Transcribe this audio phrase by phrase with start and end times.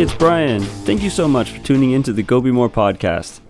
[0.00, 0.62] Hey, it's Brian.
[0.62, 3.40] Thank you so much for tuning in to the Go Be More podcast.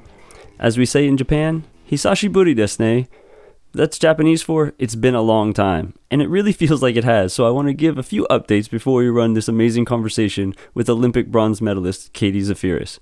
[0.59, 3.07] As we say in Japan, Hisashi Buri desu.
[3.73, 7.33] That's Japanese for it's been a long time, and it really feels like it has.
[7.33, 10.91] So I want to give a few updates before we run this amazing conversation with
[10.91, 12.98] Olympic bronze medalist Katie Zaferes.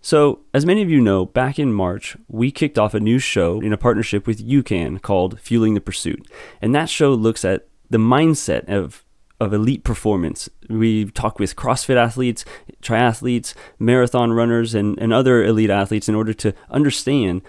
[0.00, 3.60] So, as many of you know, back in March, we kicked off a new show
[3.60, 6.26] in a partnership with UCAN called Fueling the Pursuit.
[6.62, 9.04] And that show looks at the mindset of
[9.40, 10.48] of elite performance.
[10.68, 12.44] We talk with CrossFit athletes,
[12.84, 17.42] triathletes, marathon runners, and, and other elite athletes in order to understand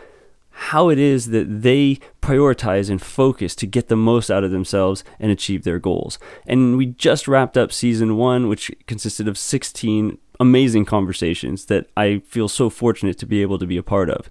[0.58, 5.03] how it is that they prioritize and focus to get the most out of themselves
[5.20, 6.17] and achieve their goals.
[6.48, 12.20] And we just wrapped up season one, which consisted of 16 amazing conversations that I
[12.25, 14.30] feel so fortunate to be able to be a part of.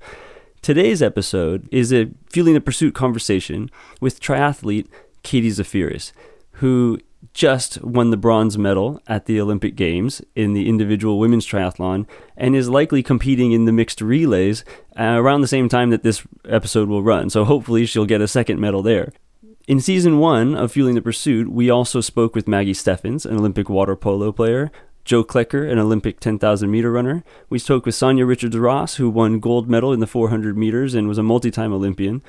[0.62, 4.86] Today's episode is a Fueling the Pursuit conversation with triathlete
[5.22, 6.12] Katie Zaferes,
[6.52, 6.98] who
[7.32, 12.54] just won the bronze medal at the Olympic Games in the individual women's triathlon and
[12.54, 14.64] is likely competing in the mixed relays
[14.98, 17.30] uh, around the same time that this episode will run.
[17.30, 19.12] So hopefully she'll get a second medal there.
[19.66, 23.70] In season one of Fueling the Pursuit, we also spoke with Maggie Steffens, an Olympic
[23.70, 24.70] water polo player,
[25.04, 27.24] Joe Klecker, an Olympic 10,000 meter runner.
[27.48, 31.08] We spoke with Sanya Richards Ross, who won gold medal in the 400 meters and
[31.08, 32.22] was a multi time Olympian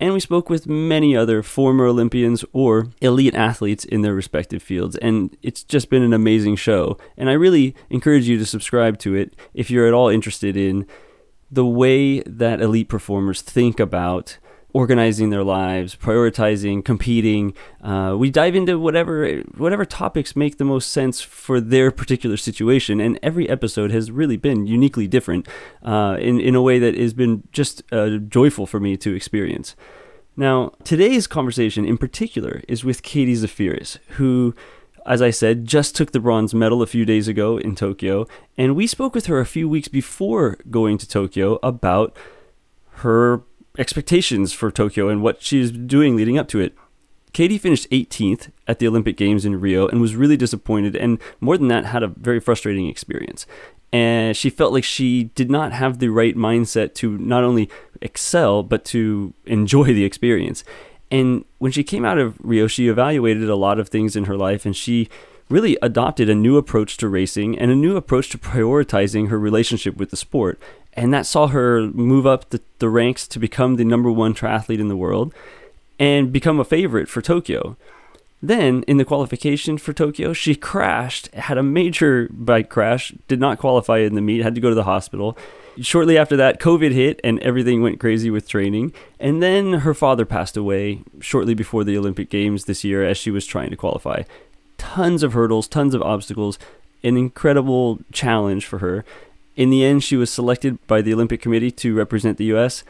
[0.00, 4.96] and we spoke with many other former Olympians or elite athletes in their respective fields.
[4.96, 6.96] And it's just been an amazing show.
[7.18, 10.86] And I really encourage you to subscribe to it if you're at all interested in
[11.50, 14.38] the way that elite performers think about
[14.72, 17.54] organizing their lives, prioritizing, competing.
[17.82, 23.00] Uh, we dive into whatever whatever topics make the most sense for their particular situation,
[23.00, 25.46] and every episode has really been uniquely different
[25.82, 29.76] uh, in in a way that has been just uh, joyful for me to experience.
[30.36, 34.54] Now, today's conversation in particular is with Katie Zaferes, who
[35.06, 38.26] as I said, just took the bronze medal a few days ago in Tokyo,
[38.56, 42.16] and we spoke with her a few weeks before going to Tokyo about
[42.96, 43.42] her
[43.80, 46.76] expectations for Tokyo and what she's doing leading up to it.
[47.32, 51.56] Katie finished 18th at the Olympic Games in Rio and was really disappointed, and more
[51.56, 53.46] than that, had a very frustrating experience.
[53.92, 57.70] And she felt like she did not have the right mindset to not only
[58.00, 60.62] excel, but to enjoy the experience.
[61.10, 64.36] And when she came out of Rio, she evaluated a lot of things in her
[64.36, 65.08] life and she
[65.50, 69.96] really adopted a new approach to racing and a new approach to prioritizing her relationship
[69.96, 70.58] with the sport
[70.94, 74.80] and that saw her move up the, the ranks to become the number one triathlete
[74.80, 75.32] in the world
[75.98, 77.76] and become a favorite for Tokyo.
[78.42, 83.58] Then, in the qualification for Tokyo, she crashed, had a major bike crash, did not
[83.58, 85.36] qualify in the meet, had to go to the hospital.
[85.78, 88.94] Shortly after that, COVID hit and everything went crazy with training.
[89.20, 93.30] And then her father passed away shortly before the Olympic Games this year as she
[93.30, 94.22] was trying to qualify.
[94.80, 96.58] Tons of hurdles, tons of obstacles,
[97.04, 99.04] an incredible challenge for her.
[99.54, 102.82] In the end, she was selected by the Olympic Committee to represent the U.S.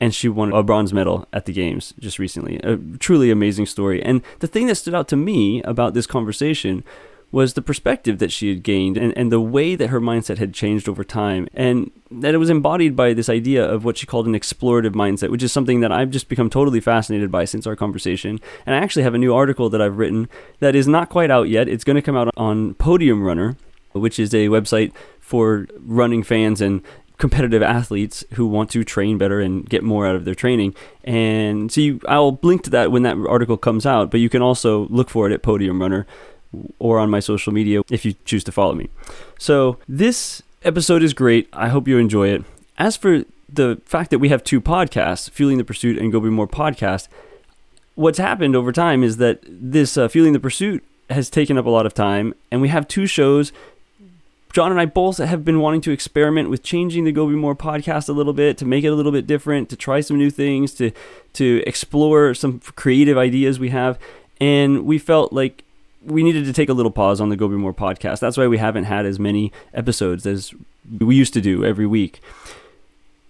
[0.00, 2.56] And she won a bronze medal at the games just recently.
[2.60, 4.02] A truly amazing story.
[4.02, 6.82] And the thing that stood out to me about this conversation
[7.30, 10.54] was the perspective that she had gained and, and the way that her mindset had
[10.54, 11.46] changed over time.
[11.52, 15.30] And that it was embodied by this idea of what she called an explorative mindset,
[15.30, 18.40] which is something that I've just become totally fascinated by since our conversation.
[18.64, 20.28] And I actually have a new article that I've written
[20.60, 21.68] that is not quite out yet.
[21.68, 23.56] It's going to come out on Podium Runner,
[23.92, 26.82] which is a website for running fans and
[27.18, 30.74] competitive athletes who want to train better and get more out of their training.
[31.04, 34.40] And so you, I'll link to that when that article comes out, but you can
[34.40, 36.06] also look for it at Podium Runner
[36.78, 38.88] or on my social media if you choose to follow me.
[39.38, 41.48] So this episode is great.
[41.52, 42.44] I hope you enjoy it.
[42.78, 46.30] As for the fact that we have two podcasts, Fueling the Pursuit and Go Be
[46.30, 47.08] More podcast,
[47.94, 51.70] what's happened over time is that this uh, Fueling the Pursuit has taken up a
[51.70, 53.52] lot of time, and we have two shows
[54.52, 57.54] John and I both have been wanting to experiment with changing the Go Be More
[57.54, 60.30] podcast a little bit to make it a little bit different, to try some new
[60.30, 60.90] things, to
[61.34, 63.98] to explore some creative ideas we have,
[64.40, 65.64] and we felt like
[66.04, 68.20] we needed to take a little pause on the Go Be More podcast.
[68.20, 70.54] That's why we haven't had as many episodes as
[71.00, 72.20] we used to do every week.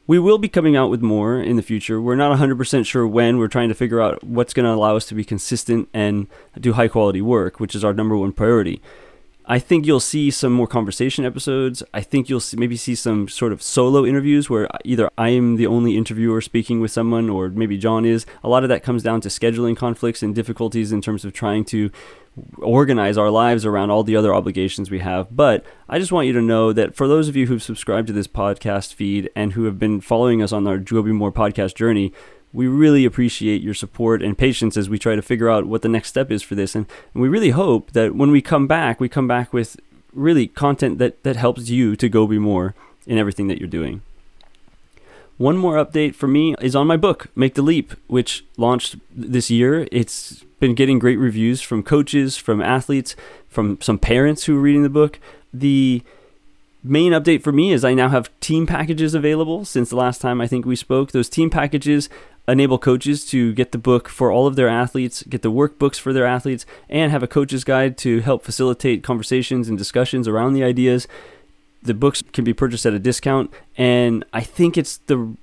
[0.07, 2.01] We will be coming out with more in the future.
[2.01, 3.39] We're not 100% sure when.
[3.39, 6.29] We're trying to figure out what's going to allow us to be consistent and
[6.59, 8.81] do high quality work, which is our number one priority.
[9.51, 11.83] I think you'll see some more conversation episodes.
[11.95, 15.57] I think you'll see, maybe see some sort of solo interviews where either I am
[15.57, 18.27] the only interviewer speaking with someone or maybe John is.
[18.45, 21.65] A lot of that comes down to scheduling conflicts and difficulties in terms of trying
[21.67, 21.91] to
[22.59, 25.35] organize our lives around all the other obligations we have.
[25.35, 28.13] But I just want you to know that for those of you who've subscribed to
[28.13, 31.75] this podcast feed and who have been following us on our Go Be More podcast
[31.75, 32.13] journey,
[32.53, 35.89] we really appreciate your support and patience as we try to figure out what the
[35.89, 36.75] next step is for this.
[36.75, 39.79] And, and we really hope that when we come back, we come back with
[40.13, 42.75] really content that, that helps you to go be more
[43.07, 44.03] in everything that you're doing.
[45.37, 49.51] One more update for me is on my book, Make the Leap, which launched this
[49.51, 49.87] year.
[49.93, 53.15] It's been getting great reviews from coaches, from athletes,
[53.49, 55.21] from some parents who are reading the book.
[55.55, 56.03] The
[56.83, 60.41] main update for me is I now have team packages available since the last time
[60.41, 61.13] I think we spoke.
[61.13, 62.09] Those team packages
[62.49, 66.13] enable coaches to get the book for all of their athletes, get the workbooks for
[66.13, 70.65] their athletes, and have a coach's guide to help facilitate conversations and discussions around the
[70.65, 71.07] ideas.
[71.83, 75.37] The books can be purchased at a discount and i think it's the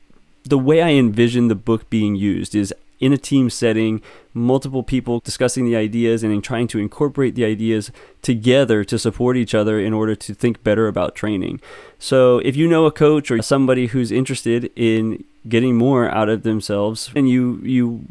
[0.43, 4.01] the way i envision the book being used is in a team setting
[4.33, 7.91] multiple people discussing the ideas and trying to incorporate the ideas
[8.21, 11.59] together to support each other in order to think better about training.
[11.99, 16.43] So if you know a coach or somebody who's interested in getting more out of
[16.43, 18.05] themselves and you you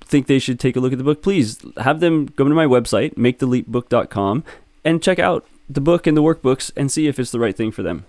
[0.00, 2.64] think they should take a look at the book please have them go to my
[2.64, 4.42] website maketheleapbook.com
[4.84, 7.70] and check out the book and the workbooks and see if it's the right thing
[7.70, 8.04] for them.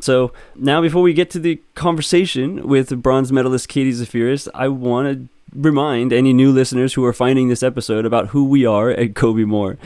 [0.00, 5.06] So now, before we get to the conversation with bronze medalist Katie Zaferes, I want
[5.08, 9.14] to remind any new listeners who are finding this episode about who we are at
[9.14, 9.78] Go Be More.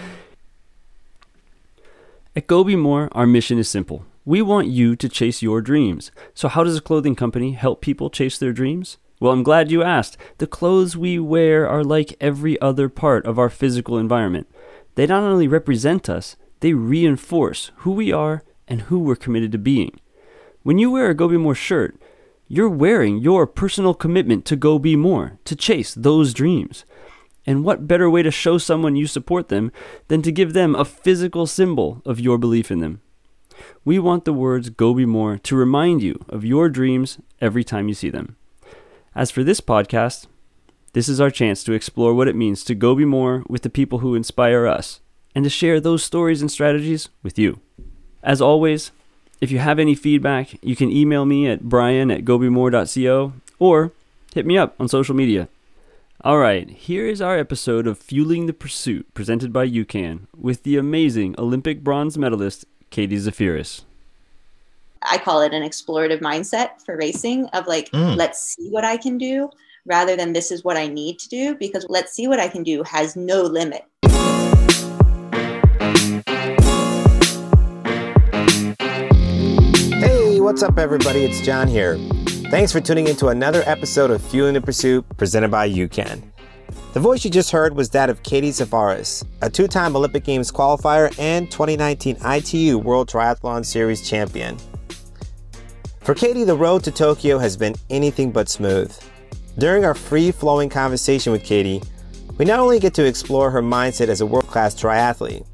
[2.35, 4.05] At Go Be More, our mission is simple.
[4.31, 6.13] We want you to chase your dreams.
[6.35, 8.97] So, how does a clothing company help people chase their dreams?
[9.19, 10.17] Well, I'm glad you asked.
[10.39, 14.47] The clothes we wear are like every other part of our physical environment.
[14.95, 19.59] They not only represent us, they reinforce who we are and who we're committed to
[19.59, 19.99] being.
[20.63, 22.01] When you wear a Go Be More shirt,
[22.47, 26.85] you're wearing your personal commitment to go be more, to chase those dreams.
[27.47, 29.73] And what better way to show someone you support them
[30.07, 33.01] than to give them a physical symbol of your belief in them?
[33.85, 37.89] We want the words Go Be More to remind you of your dreams every time
[37.89, 38.37] you see them.
[39.15, 40.27] As for this podcast,
[40.93, 43.71] this is our chance to explore what it means to go be more with the
[43.71, 45.01] people who inspire us
[45.35, 47.61] and to share those stories and strategies with you.
[48.23, 48.91] As always,
[49.41, 53.93] if you have any feedback, you can email me at brian at gobemore.co or
[54.35, 55.49] hit me up on social media.
[56.23, 60.77] All right, here is our episode of Fueling the Pursuit presented by UCAN with the
[60.77, 63.83] amazing Olympic bronze medalist Katie Zaferes.
[65.03, 68.17] I call it an explorative mindset for racing of like, mm.
[68.17, 69.49] let's see what I can do
[69.87, 72.63] rather than this is what I need to do because let's see what I can
[72.63, 73.85] do has no limit.
[80.01, 81.25] Hey, what's up, everybody?
[81.25, 81.97] It's John here.
[82.51, 86.30] Thanks for tuning in to another episode of Fueling the Pursuit presented by UCAN.
[86.93, 90.51] The voice you just heard was that of Katie Zaferes, a two time Olympic Games
[90.51, 94.57] qualifier and 2019 ITU World Triathlon Series champion.
[96.01, 98.97] For Katie, the road to Tokyo has been anything but smooth.
[99.59, 101.83] During our free flowing conversation with Katie,
[102.39, 105.47] we not only get to explore her mindset as a world class triathlete,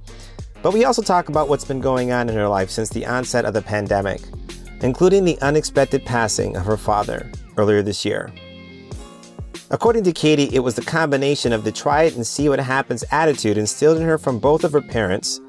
[0.63, 3.45] but we also talk about what's been going on in her life since the onset
[3.45, 4.21] of the pandemic
[4.83, 8.33] including the unexpected passing of her father earlier this year.
[9.69, 13.03] According to Katie, it was the combination of the try it and see what happens
[13.11, 15.41] attitude instilled in her from both of her parents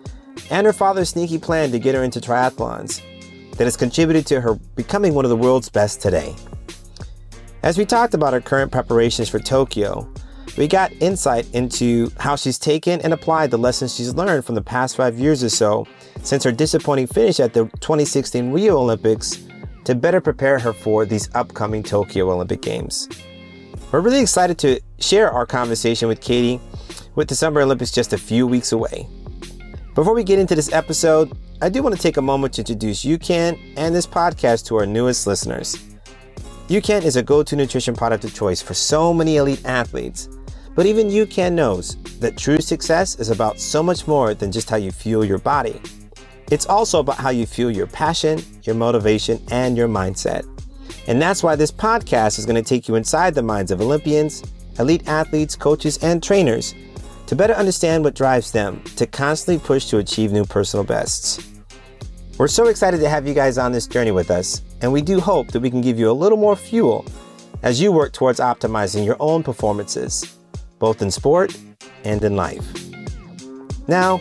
[0.50, 3.02] and her father's sneaky plan to get her into triathlons
[3.52, 6.36] that has contributed to her becoming one of the world's best today.
[7.62, 10.12] As we talked about her current preparations for Tokyo,
[10.58, 14.64] we got insight into how she's taken and applied the lessons she's learned from the
[14.64, 15.86] past five years or so
[16.24, 19.46] since her disappointing finish at the 2016 Rio Olympics
[19.84, 23.08] to better prepare her for these upcoming Tokyo Olympic Games.
[23.92, 26.60] We're really excited to share our conversation with Katie
[27.16, 29.08] with the Summer Olympics just a few weeks away.
[29.96, 33.04] Before we get into this episode, I do want to take a moment to introduce
[33.04, 35.78] UCAN and this podcast to our newest listeners.
[36.68, 40.30] UCAN is a go to nutrition product of choice for so many elite athletes
[40.78, 44.78] but even UCAN knows that true success is about so much more than just how
[44.78, 45.82] you fuel your body.
[46.52, 50.46] It's also about how you fuel your passion, your motivation, and your mindset.
[51.08, 54.44] And that's why this podcast is going to take you inside the minds of Olympians,
[54.80, 56.76] elite athletes, coaches, and trainers
[57.28, 61.46] to better understand what drives them to constantly push to achieve new personal bests.
[62.38, 65.20] We're so excited to have you guys on this journey with us, and we do
[65.20, 67.06] hope that we can give you a little more fuel
[67.64, 70.38] as you work towards optimizing your own performances
[70.80, 71.58] both in sport
[72.04, 72.66] and in life.
[73.88, 74.20] Now,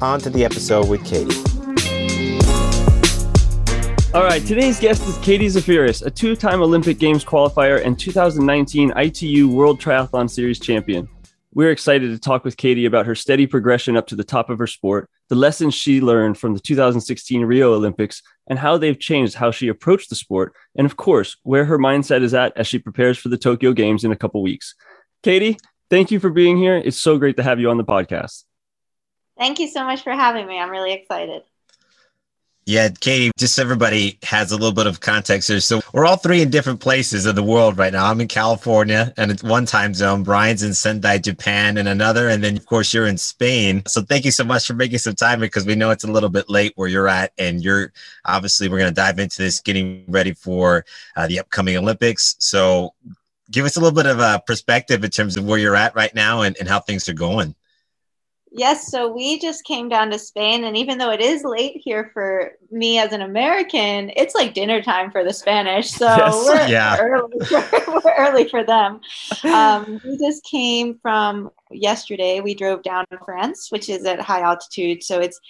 [0.00, 1.49] on to the episode with Katie.
[4.12, 8.92] All right, today's guest is Katie Zaferes, a two time Olympic Games qualifier and 2019
[8.96, 11.08] ITU World Triathlon Series champion.
[11.54, 14.58] We're excited to talk with Katie about her steady progression up to the top of
[14.58, 19.36] her sport, the lessons she learned from the 2016 Rio Olympics, and how they've changed
[19.36, 22.80] how she approached the sport, and of course, where her mindset is at as she
[22.80, 24.74] prepares for the Tokyo Games in a couple weeks.
[25.22, 25.56] Katie,
[25.88, 26.76] thank you for being here.
[26.76, 28.42] It's so great to have you on the podcast.
[29.38, 30.58] Thank you so much for having me.
[30.58, 31.42] I'm really excited.
[32.70, 35.58] Yeah, Katie, just so everybody has a little bit of context here.
[35.58, 38.06] So we're all three in different places of the world right now.
[38.06, 40.22] I'm in California and it's one time zone.
[40.22, 42.28] Brian's in Sendai, Japan and another.
[42.28, 43.82] And then of course you're in Spain.
[43.88, 46.28] So thank you so much for making some time because we know it's a little
[46.28, 47.32] bit late where you're at.
[47.38, 47.92] And you're
[48.24, 50.84] obviously, we're going to dive into this getting ready for
[51.16, 52.36] uh, the upcoming Olympics.
[52.38, 52.94] So
[53.50, 56.14] give us a little bit of a perspective in terms of where you're at right
[56.14, 57.56] now and, and how things are going.
[58.52, 62.10] Yes, so we just came down to Spain, and even though it is late here
[62.12, 65.90] for me as an American, it's like dinner time for the Spanish.
[65.90, 66.96] So yes, we're, yeah.
[67.00, 67.64] early for,
[68.04, 69.00] we're early for them.
[69.44, 72.40] Um, we just came from yesterday.
[72.40, 75.04] We drove down to France, which is at high altitude.
[75.04, 75.40] So it's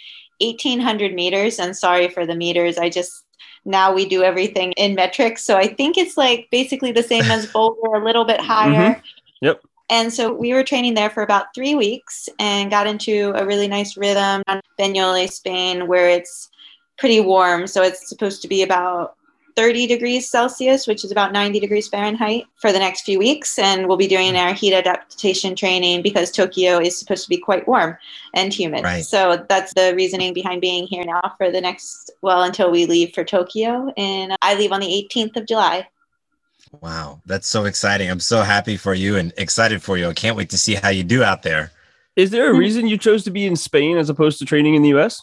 [0.41, 1.59] 1,800 meters.
[1.59, 2.77] And sorry for the meters.
[2.77, 3.25] I just
[3.65, 5.45] now we do everything in metrics.
[5.45, 8.95] So I think it's like basically the same as Boulder, a little bit higher.
[8.95, 9.01] Mm-hmm.
[9.43, 9.63] Yep.
[9.91, 13.67] And so we were training there for about three weeks and got into a really
[13.67, 16.49] nice rhythm on Banyoles, Spain, where it's
[16.97, 17.67] pretty warm.
[17.67, 19.17] So it's supposed to be about
[19.57, 23.59] 30 degrees Celsius, which is about 90 degrees Fahrenheit, for the next few weeks.
[23.59, 27.67] And we'll be doing our heat adaptation training because Tokyo is supposed to be quite
[27.67, 27.99] warm
[28.35, 28.85] and humid.
[28.85, 29.05] Right.
[29.05, 33.13] So that's the reasoning behind being here now for the next, well, until we leave
[33.13, 33.93] for Tokyo.
[33.97, 35.89] And I leave on the 18th of July.
[36.73, 38.11] Wow, that's so exciting.
[38.11, 40.09] I'm so happy for you and excited for you.
[40.09, 41.73] I can't wait to see how you do out there.
[42.17, 42.59] Is there a hmm.
[42.59, 45.23] reason you chose to be in Spain as opposed to training in the US?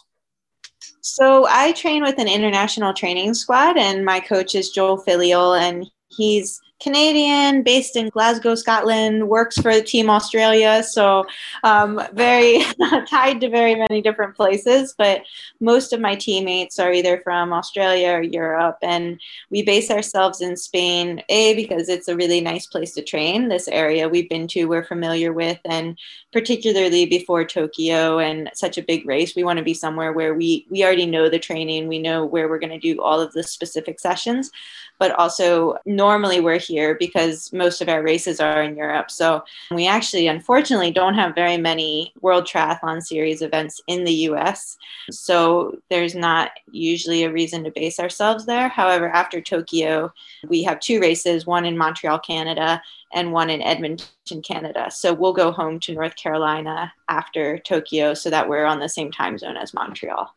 [1.00, 5.86] So I train with an international training squad, and my coach is Joel Filliol, and
[6.08, 10.82] he's Canadian, based in Glasgow, Scotland, works for Team Australia.
[10.82, 11.26] So,
[11.64, 12.62] um, very
[13.08, 14.94] tied to very many different places.
[14.96, 15.22] But
[15.60, 18.78] most of my teammates are either from Australia or Europe.
[18.82, 19.20] And
[19.50, 23.48] we base ourselves in Spain, A, because it's a really nice place to train.
[23.48, 25.58] This area we've been to, we're familiar with.
[25.64, 25.98] And
[26.32, 30.66] particularly before Tokyo and such a big race, we want to be somewhere where we,
[30.70, 33.42] we already know the training, we know where we're going to do all of the
[33.42, 34.50] specific sessions
[34.98, 39.10] but also normally we're here because most of our races are in Europe.
[39.10, 44.76] So we actually, unfortunately, don't have very many World Triathlon Series events in the US.
[45.10, 48.68] So there's not usually a reason to base ourselves there.
[48.68, 50.12] However, after Tokyo,
[50.48, 52.80] we have two races one in Montreal, Canada,
[53.12, 54.90] and one in Edmonton, Canada.
[54.90, 59.10] So we'll go home to North Carolina after Tokyo so that we're on the same
[59.10, 60.34] time zone as Montreal.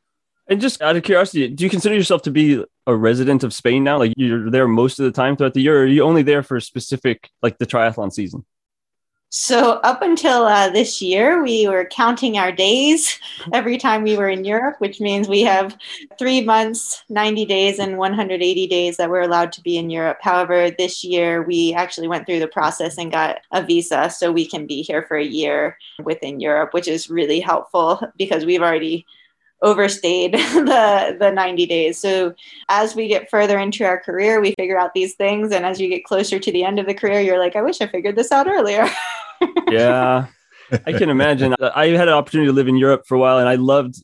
[0.48, 3.84] And just out of curiosity, do you consider yourself to be a resident of Spain
[3.84, 3.98] now?
[3.98, 6.44] Like you're there most of the time throughout the year, or are you only there
[6.44, 8.46] for specific, like the triathlon season?
[9.34, 13.18] So up until uh, this year, we were counting our days
[13.54, 15.78] every time we were in Europe, which means we have
[16.20, 20.18] three months, 90 days, and 180 days that we're allowed to be in Europe.
[20.20, 24.46] However, this year we actually went through the process and got a visa, so we
[24.46, 29.06] can be here for a year within Europe, which is really helpful because we've already
[29.62, 32.00] overstayed the the 90 days.
[32.00, 32.34] So
[32.70, 35.88] as we get further into our career, we figure out these things and as you
[35.88, 38.32] get closer to the end of the career, you're like, I wish I figured this
[38.32, 38.90] out earlier.
[39.70, 40.28] yeah.
[40.86, 41.54] I can imagine.
[41.60, 44.02] I had an opportunity to live in Europe for a while and I loved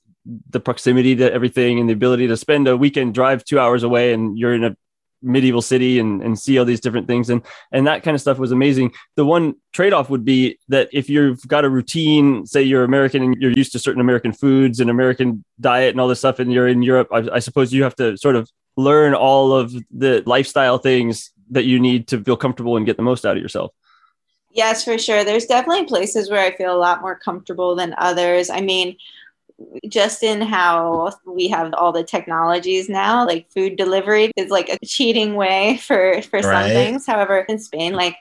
[0.50, 4.12] the proximity to everything and the ability to spend a weekend drive 2 hours away
[4.12, 4.76] and you're in a
[5.22, 7.30] medieval city and, and see all these different things.
[7.30, 8.94] And and that kind of stuff was amazing.
[9.16, 13.36] The one trade-off would be that if you've got a routine say you're american and
[13.40, 16.68] you're used to certain american foods and american diet and all this stuff and you're
[16.68, 20.80] in europe I, I suppose you have to sort of learn all of the lifestyle
[20.80, 23.72] things that you need to feel comfortable and get the most out of yourself.
[24.52, 25.24] Yes for sure.
[25.24, 28.50] There's definitely places where i feel a lot more comfortable than others.
[28.50, 28.98] I mean
[29.88, 34.86] just in how we have all the technologies now like food delivery is like a
[34.86, 36.74] cheating way for for some right.
[36.74, 38.16] things however in spain like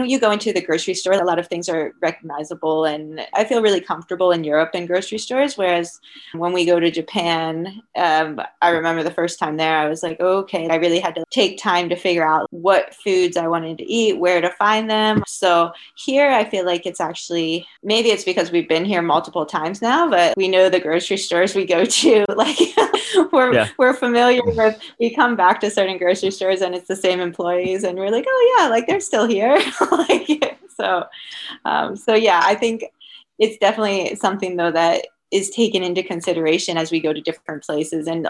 [0.00, 2.84] when you go into the grocery store, a lot of things are recognizable.
[2.84, 5.56] And I feel really comfortable in Europe in grocery stores.
[5.56, 6.00] Whereas
[6.32, 10.20] when we go to Japan, um, I remember the first time there, I was like,
[10.20, 13.84] okay, I really had to take time to figure out what foods I wanted to
[13.84, 15.22] eat, where to find them.
[15.26, 19.80] So here, I feel like it's actually maybe it's because we've been here multiple times
[19.80, 22.24] now, but we know the grocery stores we go to.
[22.34, 22.58] Like
[23.32, 23.68] we're yeah.
[23.78, 24.76] we're familiar with.
[24.98, 28.24] We come back to certain grocery stores and it's the same employees, and we're like,
[28.26, 29.56] oh yeah, like they're still here.
[29.92, 31.04] like so
[31.64, 32.84] um, so yeah i think
[33.38, 38.06] it's definitely something though that is taken into consideration as we go to different places.
[38.06, 38.28] And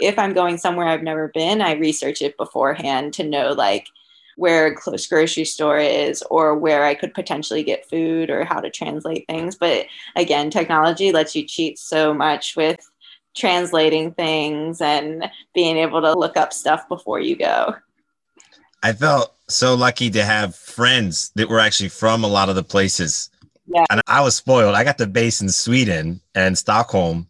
[0.00, 3.86] if i'm going somewhere i've never been i research it beforehand to know like
[4.36, 8.58] where a close grocery store is or where i could potentially get food or how
[8.60, 9.54] to translate things.
[9.54, 12.80] But again technology lets you cheat so much with
[13.36, 17.76] translating things and being able to look up stuff before you go.
[18.82, 22.64] I felt so lucky to have friends that were actually from a lot of the
[22.64, 23.30] places
[23.70, 23.84] Yeah.
[23.90, 24.74] And I was spoiled.
[24.74, 27.28] I got the base in Sweden and Stockholm.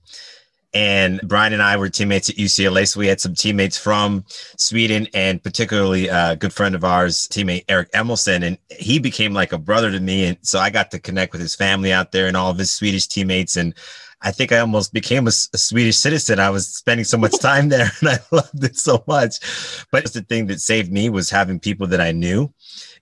[0.73, 2.89] And Brian and I were teammates at UCLA.
[2.89, 4.25] So we had some teammates from
[4.57, 8.45] Sweden and particularly a good friend of ours, teammate Eric Emelson.
[8.45, 10.27] And he became like a brother to me.
[10.27, 12.71] And so I got to connect with his family out there and all of his
[12.71, 13.57] Swedish teammates.
[13.57, 13.75] And
[14.23, 16.39] I think I almost became a, a, Swedish citizen.
[16.39, 19.37] I was spending so much time there and I loved it so much.
[19.91, 22.53] But the thing that saved me was having people that I knew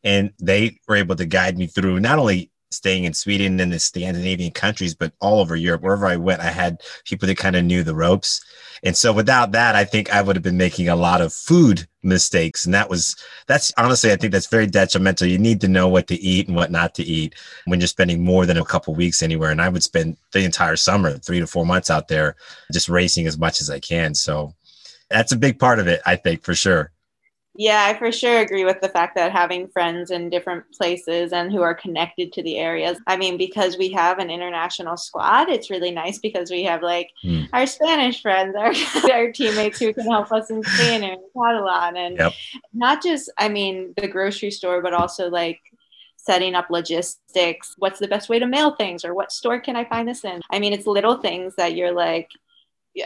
[0.04, 3.78] and they were able to guide me through not only staying in Sweden and the
[3.78, 7.64] Scandinavian countries, but all over Europe, wherever I went, I had people that kind of
[7.64, 8.44] knew the ropes.
[8.82, 11.86] And so without that, I think I would have been making a lot of food
[12.02, 12.64] mistakes.
[12.64, 15.26] And that was, that's honestly, I think that's very detrimental.
[15.26, 17.34] You need to know what to eat and what not to eat
[17.64, 19.50] when you're spending more than a couple weeks anywhere.
[19.50, 22.36] And I would spend the entire summer, three to four months out there,
[22.72, 24.14] just racing as much as I can.
[24.14, 24.54] So
[25.10, 26.92] that's a big part of it, I think, for sure.
[27.58, 31.50] Yeah, I for sure agree with the fact that having friends in different places and
[31.50, 33.00] who are connected to the areas.
[33.08, 37.10] I mean, because we have an international squad, it's really nice because we have like
[37.24, 37.48] mm.
[37.52, 38.72] our Spanish friends, our,
[39.12, 42.32] our teammates who can help us in Spain and Catalan, and yep.
[42.72, 45.58] not just, I mean, the grocery store, but also like
[46.16, 47.74] setting up logistics.
[47.78, 50.42] What's the best way to mail things, or what store can I find this in?
[50.52, 52.30] I mean, it's little things that you're like,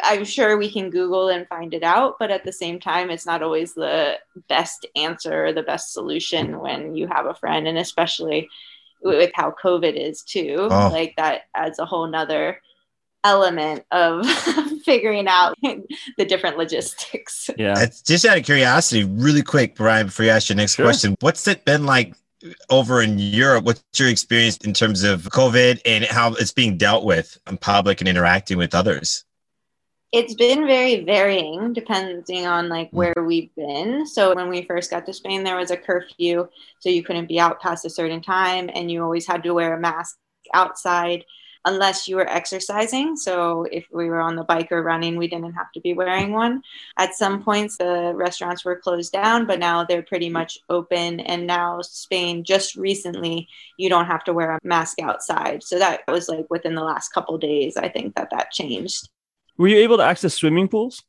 [0.03, 3.27] I'm sure we can Google and find it out, but at the same time, it's
[3.27, 4.19] not always the
[4.49, 8.49] best answer or the best solution when you have a friend, and especially
[9.03, 10.69] with how COVID is too.
[10.71, 10.89] Oh.
[10.93, 12.61] Like that adds a whole nother
[13.25, 14.27] element of
[14.85, 17.51] figuring out the different logistics.
[17.57, 17.75] Yeah.
[17.79, 20.87] It's just out of curiosity, really quick, Brian, before you ask your next sure.
[20.87, 22.15] question, what's it been like
[22.71, 23.65] over in Europe?
[23.65, 28.01] What's your experience in terms of COVID and how it's being dealt with in public
[28.01, 29.25] and interacting with others?
[30.13, 32.95] It's been very varying depending on like mm.
[32.95, 34.07] where we've been.
[34.07, 37.41] So when we first got to spain there was a curfew so you couldn't be
[37.41, 40.19] out past a certain time and you always had to wear a mask
[40.55, 41.25] outside
[41.65, 43.15] unless you were exercising.
[43.17, 46.33] So if we were on the bike or running we didn't have to be wearing
[46.33, 46.63] one.
[46.99, 51.47] At some points the restaurants were closed down but now they're pretty much open and
[51.47, 53.49] now spain just recently
[53.79, 55.63] you don't have to wear a mask outside.
[55.63, 59.09] So that was like within the last couple days i think that that changed
[59.59, 61.03] were you able to access swimming pools?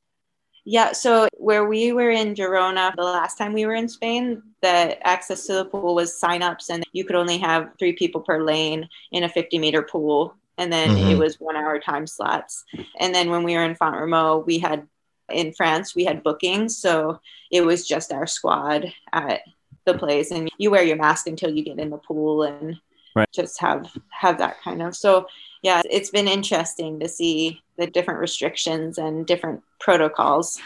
[0.65, 5.05] Yeah, so where we were in Girona the last time we were in Spain, the
[5.05, 8.87] access to the pool was sign-ups, and you could only have three people per lane
[9.11, 11.11] in a 50-meter pool, and then mm-hmm.
[11.11, 12.63] it was one-hour time slots.
[12.99, 14.87] And then when we were in Font Romeu, we had
[15.29, 17.19] in France we had bookings, so
[17.51, 19.41] it was just our squad at
[19.85, 22.77] the place, and you wear your mask until you get in the pool, and
[23.15, 23.29] right.
[23.33, 25.27] just have have that kind of so
[25.63, 30.61] yeah, it's been interesting to see the different restrictions and different protocols.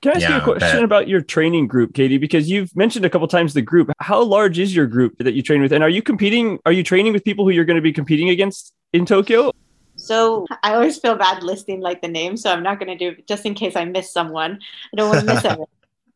[0.00, 2.16] Can I ask yeah, you a question about your training group, Katie?
[2.16, 3.90] Because you've mentioned a couple times the group.
[3.98, 5.72] How large is your group that you train with?
[5.72, 6.60] And are you competing?
[6.64, 9.52] Are you training with people who you're going to be competing against in Tokyo?
[9.96, 13.20] So I always feel bad listing like the names, so I'm not going to do
[13.26, 14.60] just in case I miss someone.
[14.92, 15.66] I don't want to miss anyone.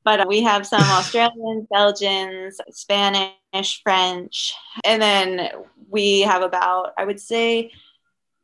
[0.05, 5.51] But we have some Australians, Belgians, Spanish, French, and then
[5.89, 7.71] we have about, I would say,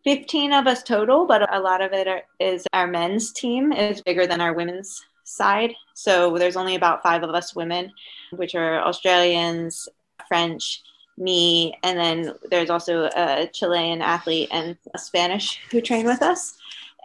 [0.04, 4.02] 15 of us total, but a lot of it are, is our men's team is
[4.02, 5.72] bigger than our women's side.
[5.94, 7.92] So there's only about five of us women,
[8.30, 9.88] which are Australians,
[10.28, 10.82] French,
[11.18, 16.56] me, and then there's also a Chilean athlete and a Spanish who train with us.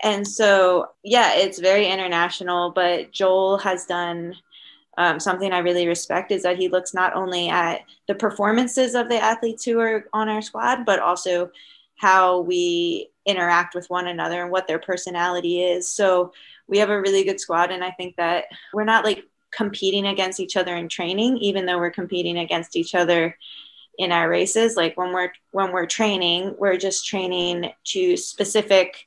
[0.04, 4.36] And so, yeah, it's very international, but Joel has done
[4.98, 9.10] um, something I really respect is that he looks not only at the performances of
[9.10, 11.52] the athletes who are on our squad, but also
[11.96, 15.88] how we interact with one another and what their personality is.
[15.88, 16.34] So
[16.68, 20.40] we have a really good squad, and I think that we're not like competing against
[20.40, 23.38] each other in training, even though we're competing against each other
[23.98, 24.76] in our races.
[24.76, 29.06] Like when we're when we're training, we're just training to specific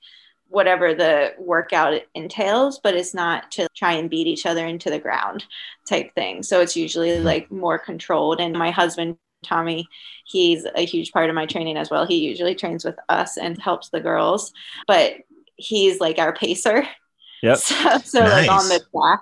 [0.55, 4.99] whatever the workout entails, but it's not to try and beat each other into the
[4.99, 5.45] ground
[5.89, 6.43] type thing.
[6.43, 7.27] So it's usually mm-hmm.
[7.27, 8.41] like more controlled.
[8.41, 9.87] And my husband, Tommy,
[10.27, 12.07] he's a huge part of my training as well.
[12.07, 14.53] He usually trains with us and helps the girls,
[14.87, 15.15] but
[15.57, 16.87] he's like our pacer.
[17.43, 17.59] Yep.
[17.75, 18.49] So, so nice.
[18.49, 19.21] like on the track,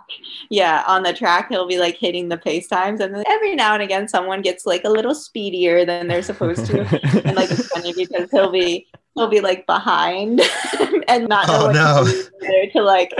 [0.48, 3.74] yeah, on the track, he'll be like hitting the pace times, and then every now
[3.74, 6.80] and again, someone gets like a little speedier than they're supposed to,
[7.24, 10.40] and like it's funny because he'll be he'll be like behind
[11.12, 12.04] and not know oh, what no.
[12.04, 13.12] to do to like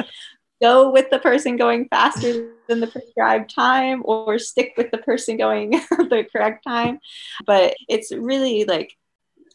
[0.63, 5.37] go with the person going faster than the prescribed time or stick with the person
[5.37, 7.01] going the correct time.
[7.45, 8.97] But it's really like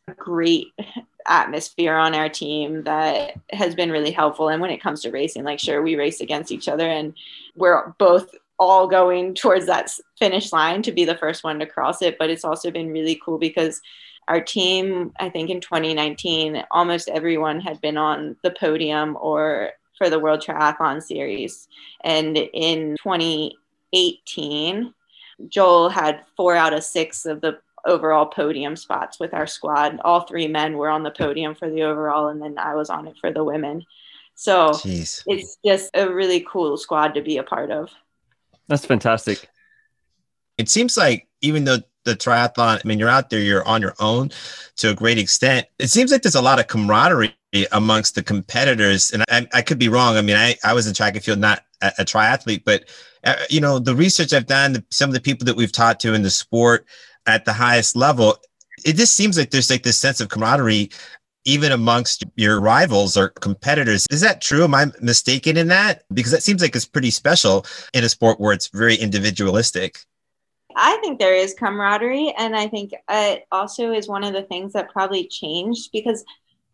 [0.07, 0.67] a great
[1.25, 4.49] atmosphere on our team that has been really helpful.
[4.49, 7.13] And when it comes to racing, like sure, we race against each other and
[7.55, 12.01] we're both all going towards that finish line to be the first one to cross
[12.01, 12.17] it.
[12.17, 13.81] But it's also been really cool because
[14.27, 20.09] our team, I think in 2019, almost everyone had been on the podium or for
[20.09, 21.67] the World Triathlon Series.
[22.03, 24.93] And in 2018,
[25.47, 29.99] Joel had four out of six of the overall podium spots with our squad.
[30.03, 33.07] All three men were on the podium for the overall, and then I was on
[33.07, 33.85] it for the women.
[34.35, 35.23] So Jeez.
[35.25, 37.89] it's just a really cool squad to be a part of.
[38.67, 39.49] That's fantastic.
[40.57, 43.95] It seems like even though the triathlon, I mean, you're out there, you're on your
[43.99, 44.31] own
[44.77, 45.67] to a great extent.
[45.77, 47.35] It seems like there's a lot of camaraderie
[47.71, 49.11] amongst the competitors.
[49.11, 50.15] And I, I could be wrong.
[50.15, 52.85] I mean, I, I was in track and field, not a, a triathlete, but,
[53.23, 55.99] uh, you know, the research I've done, the, some of the people that we've taught
[56.01, 56.85] to in the sport
[57.25, 58.37] at the highest level,
[58.85, 60.89] it just seems like there's like this sense of camaraderie
[61.45, 64.05] even amongst your rivals or competitors.
[64.11, 64.65] Is that true?
[64.65, 66.03] Am I mistaken in that?
[66.13, 70.05] Because that seems like it's pretty special in a sport where it's very individualistic.
[70.77, 72.33] I think there is camaraderie.
[72.37, 76.23] And I think it also is one of the things that probably changed because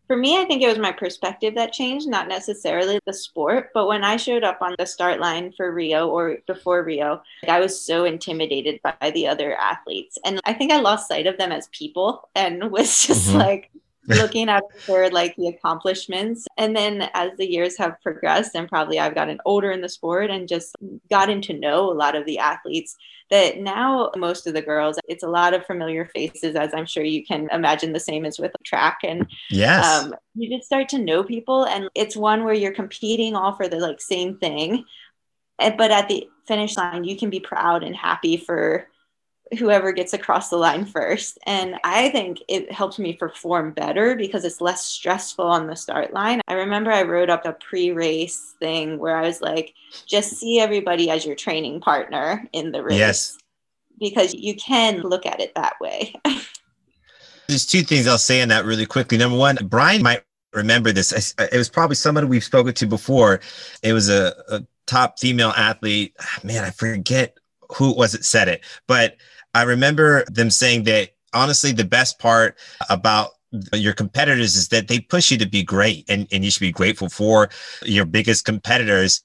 [0.06, 3.70] for me, I think it was my perspective that changed, not necessarily the sport.
[3.72, 7.58] But when I showed up on the start line for Rio or before Rio, I
[7.58, 10.18] was so intimidated by the other athletes.
[10.24, 13.38] And I think I lost sight of them as people and was just mm-hmm.
[13.38, 13.70] like,
[14.08, 16.46] looking at for like the accomplishments.
[16.56, 20.30] And then as the years have progressed and probably i've gotten older in the sport
[20.30, 20.76] and just
[21.10, 22.96] gotten to know a lot of the athletes
[23.30, 27.02] that now most of the girls it's a lot of familiar faces as i'm sure
[27.02, 28.98] you can imagine the same as with track.
[29.04, 29.84] And yes.
[29.84, 33.68] um, you just start to know people and it's one where you're competing all for
[33.68, 34.84] the like same thing.
[35.58, 38.88] But at the finish line you can be proud and happy for
[39.56, 41.38] whoever gets across the line first.
[41.46, 46.12] And I think it helped me perform better because it's less stressful on the start
[46.12, 46.40] line.
[46.48, 49.74] I remember I wrote up a pre race thing where I was like,
[50.06, 52.98] just see everybody as your training partner in the race.
[52.98, 53.38] Yes.
[53.98, 56.14] Because you can look at it that way.
[57.46, 59.18] There's two things I'll say in that really quickly.
[59.18, 61.34] Number one, Brian might remember this.
[61.38, 63.40] It was probably someone we've spoken to before.
[63.82, 66.14] It was a, a top female athlete.
[66.20, 67.36] Ah, man, I forget
[67.76, 69.16] who was it said it, but
[69.54, 72.58] I remember them saying that honestly, the best part
[72.90, 73.30] about
[73.72, 76.72] your competitors is that they push you to be great and, and you should be
[76.72, 77.48] grateful for
[77.82, 79.22] your biggest competitors.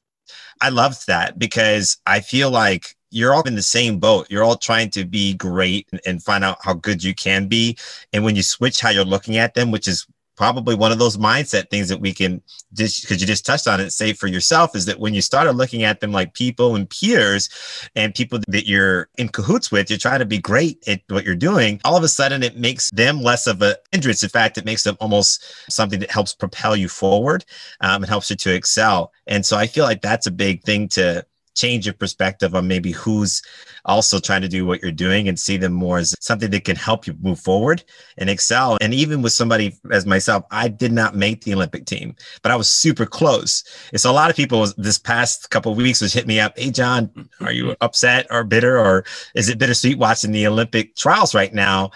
[0.61, 4.27] I loved that because I feel like you're all in the same boat.
[4.29, 7.77] You're all trying to be great and, and find out how good you can be.
[8.13, 10.05] And when you switch how you're looking at them, which is
[10.39, 13.81] probably one of those mindset things that we can just because you just touched on
[13.81, 16.89] it say for yourself is that when you started looking at them like people and
[16.89, 17.49] peers
[17.97, 21.35] and people that you're in cahoots with you're trying to be great at what you're
[21.35, 24.23] doing all of a sudden it makes them less of a hindrance.
[24.23, 27.43] In fact it makes them almost something that helps propel you forward
[27.81, 29.11] um, and helps you to excel.
[29.27, 31.25] And so i feel like that's a big thing to
[31.59, 33.41] change your perspective on maybe who's
[33.85, 36.75] also trying to do what you're doing and see them more as something that can
[36.75, 37.83] help you move forward
[38.17, 38.77] and excel.
[38.81, 42.55] And even with somebody as myself, I did not make the Olympic team, but I
[42.55, 43.63] was super close.
[43.95, 46.57] So a lot of people this past couple weeks was hit me up.
[46.57, 51.35] Hey, John, are you upset or bitter or is it bittersweet watching the Olympic trials
[51.35, 51.91] right now?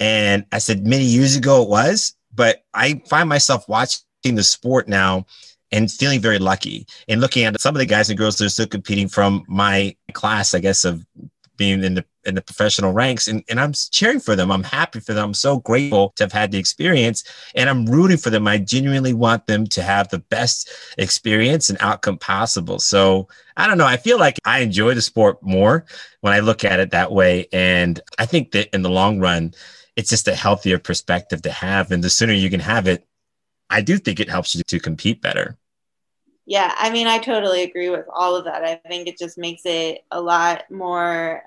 [0.00, 4.00] And I said many years ago it was, but I find myself watching
[4.34, 5.26] the sport now
[5.72, 8.50] and feeling very lucky and looking at some of the guys and girls that are
[8.50, 11.04] still competing from my class, I guess, of
[11.56, 14.52] being in the in the professional ranks and, and I'm cheering for them.
[14.52, 15.24] I'm happy for them.
[15.24, 18.46] I'm so grateful to have had the experience and I'm rooting for them.
[18.46, 22.78] I genuinely want them to have the best experience and outcome possible.
[22.78, 23.86] So I don't know.
[23.86, 25.86] I feel like I enjoy the sport more
[26.20, 27.46] when I look at it that way.
[27.52, 29.54] And I think that in the long run,
[29.96, 31.90] it's just a healthier perspective to have.
[31.90, 33.07] And the sooner you can have it,
[33.70, 35.56] I do think it helps you to compete better.
[36.46, 38.64] Yeah, I mean, I totally agree with all of that.
[38.64, 41.42] I think it just makes it a lot more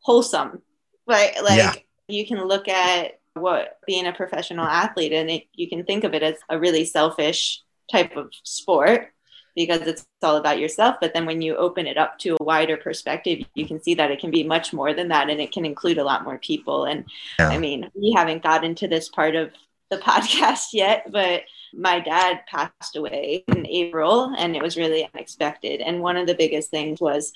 [0.00, 0.62] wholesome,
[1.06, 1.32] right?
[1.42, 1.74] Like yeah.
[2.08, 6.14] you can look at what being a professional athlete and it, you can think of
[6.14, 9.12] it as a really selfish type of sport
[9.54, 10.96] because it's all about yourself.
[11.00, 14.10] But then when you open it up to a wider perspective, you can see that
[14.10, 16.84] it can be much more than that and it can include a lot more people.
[16.84, 17.04] And
[17.38, 17.48] yeah.
[17.48, 19.50] I mean, we haven't gotten to this part of
[19.90, 21.42] the podcast yet, but
[21.74, 25.80] my dad passed away in April and it was really unexpected.
[25.80, 27.32] And one of the biggest things was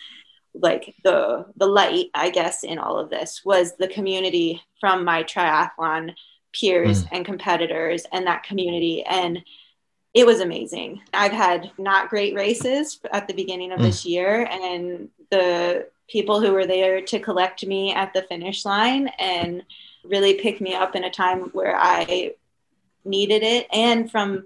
[0.54, 5.22] like the the light, I guess, in all of this was the community from my
[5.22, 6.14] triathlon
[6.52, 7.08] peers mm.
[7.12, 9.04] and competitors and that community.
[9.04, 9.40] And
[10.12, 11.02] it was amazing.
[11.14, 13.84] I've had not great races at the beginning of mm.
[13.84, 19.08] this year, and the people who were there to collect me at the finish line
[19.18, 19.62] and
[20.04, 22.32] really pick me up in a time where I
[23.04, 24.44] needed it and from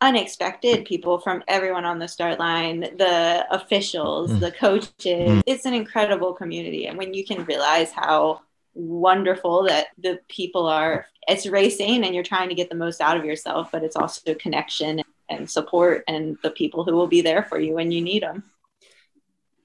[0.00, 4.40] unexpected people from everyone on the start line, the officials, mm.
[4.40, 4.92] the coaches.
[5.04, 5.42] Mm.
[5.46, 6.86] It's an incredible community.
[6.86, 8.42] And when you can realize how
[8.74, 13.16] wonderful that the people are it's racing and you're trying to get the most out
[13.16, 17.42] of yourself but it's also connection and support and the people who will be there
[17.42, 18.44] for you when you need them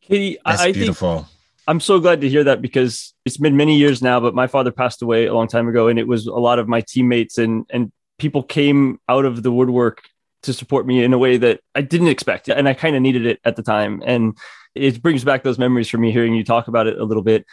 [0.01, 1.17] katie That's I, I beautiful.
[1.17, 1.27] think
[1.67, 4.71] i'm so glad to hear that because it's been many years now but my father
[4.71, 7.67] passed away a long time ago and it was a lot of my teammates and
[7.69, 10.01] and people came out of the woodwork
[10.43, 13.25] to support me in a way that i didn't expect and i kind of needed
[13.25, 14.37] it at the time and
[14.75, 17.45] it brings back those memories for me hearing you talk about it a little bit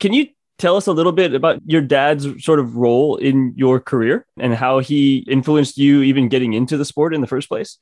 [0.00, 0.26] can you
[0.58, 4.54] tell us a little bit about your dad's sort of role in your career and
[4.54, 7.78] how he influenced you even getting into the sport in the first place?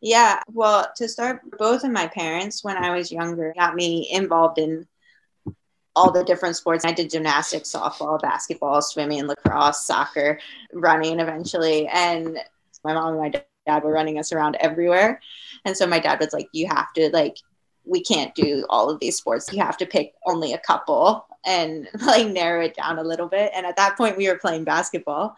[0.00, 4.58] Yeah, well, to start, both of my parents, when I was younger, got me involved
[4.58, 4.86] in
[5.98, 6.84] all the different sports.
[6.84, 10.38] I did gymnastics, softball, basketball, swimming, lacrosse, soccer,
[10.72, 11.88] running eventually.
[11.88, 12.38] And
[12.84, 15.20] my mom and my dad were running us around everywhere.
[15.64, 17.36] And so my dad was like, You have to, like,
[17.84, 19.52] we can't do all of these sports.
[19.52, 23.50] You have to pick only a couple and like narrow it down a little bit.
[23.54, 25.34] And at that point, we were playing basketball,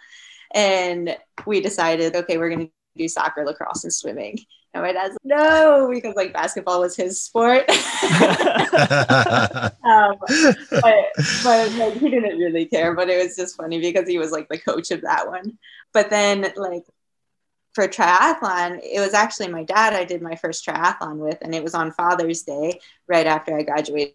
[0.52, 4.38] and we decided, okay, we're going to do soccer, lacrosse, and swimming.
[4.72, 7.68] And my dad's like, no, because like basketball was his sport.
[7.70, 7.74] um,
[10.70, 10.94] but
[11.42, 12.94] but like, he didn't really care.
[12.94, 15.58] But it was just funny because he was like the coach of that one.
[15.92, 16.84] But then like
[17.72, 21.64] for triathlon, it was actually my dad I did my first triathlon with, and it
[21.64, 24.14] was on Father's Day right after I graduated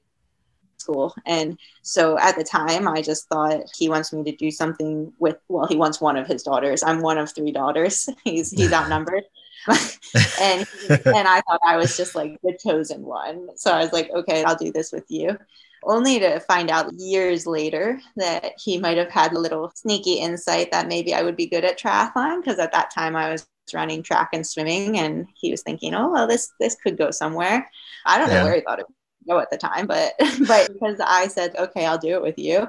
[0.85, 1.15] school.
[1.25, 5.37] And so at the time, I just thought he wants me to do something with,
[5.47, 6.83] well, he wants one of his daughters.
[6.83, 8.07] I'm one of three daughters.
[8.23, 9.23] He's, he's outnumbered.
[10.41, 10.67] and,
[11.05, 13.49] and I thought I was just like the chosen one.
[13.55, 15.37] So I was like, okay, I'll do this with you.
[15.83, 20.71] Only to find out years later that he might have had a little sneaky insight
[20.71, 24.03] that maybe I would be good at triathlon because at that time I was running
[24.03, 27.69] track and swimming and he was thinking oh well this this could go somewhere
[28.05, 30.13] i don't know where he thought it would go at the time but
[30.47, 32.67] but because i said okay i'll do it with you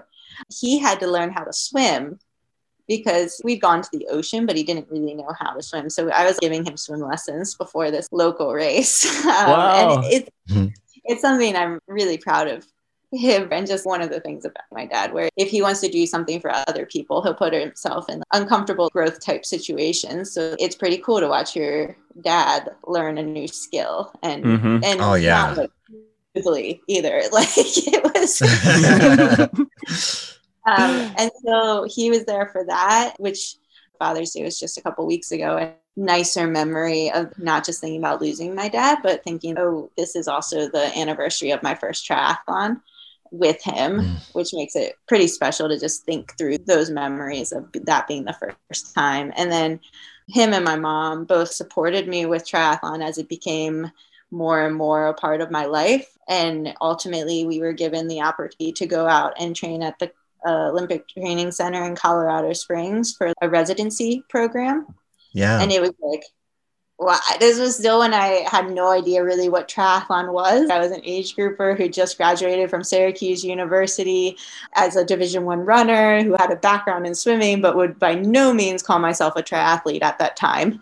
[0.49, 2.19] he had to learn how to swim
[2.89, 6.09] because we'd gone to the ocean but he didn't really know how to swim so
[6.11, 9.73] i was giving him swim lessons before this local race um, Wow.
[10.03, 10.73] and it's Mhm.
[11.05, 12.65] it's something i'm really proud of
[13.13, 15.89] him and just one of the things about my dad where if he wants to
[15.89, 20.75] do something for other people he'll put himself in uncomfortable growth type situations so it's
[20.77, 24.85] pretty cool to watch your dad learn a new skill and Mhm.
[24.85, 25.55] and Oh, yeah.
[25.55, 25.71] not, like,
[26.89, 28.43] either like it was
[30.67, 33.57] um, and so he was there for that which
[33.99, 37.99] father's day was just a couple weeks ago and nicer memory of not just thinking
[38.01, 42.07] about losing my dad but thinking oh this is also the anniversary of my first
[42.09, 42.81] triathlon
[43.31, 44.35] with him Mm.
[44.35, 48.37] which makes it pretty special to just think through those memories of that being the
[48.71, 49.81] first time and then
[50.29, 53.91] him and my mom both supported me with triathlon as it became
[54.31, 58.73] more and more a part of my life and ultimately we were given the opportunity
[58.73, 60.11] to go out and train at the
[60.47, 64.87] uh, olympic training center in colorado springs for a residency program.
[65.33, 65.61] Yeah.
[65.61, 66.23] and it was like
[66.99, 70.71] well this was still when i had no idea really what triathlon was.
[70.71, 74.37] I was an age grouper who just graduated from syracuse university
[74.75, 78.55] as a division one runner who had a background in swimming but would by no
[78.55, 80.81] means call myself a triathlete at that time.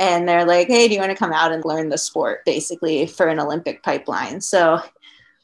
[0.00, 3.06] And they're like hey do you want to come out and learn the sport basically
[3.06, 4.40] for an olympic pipeline?
[4.40, 4.80] So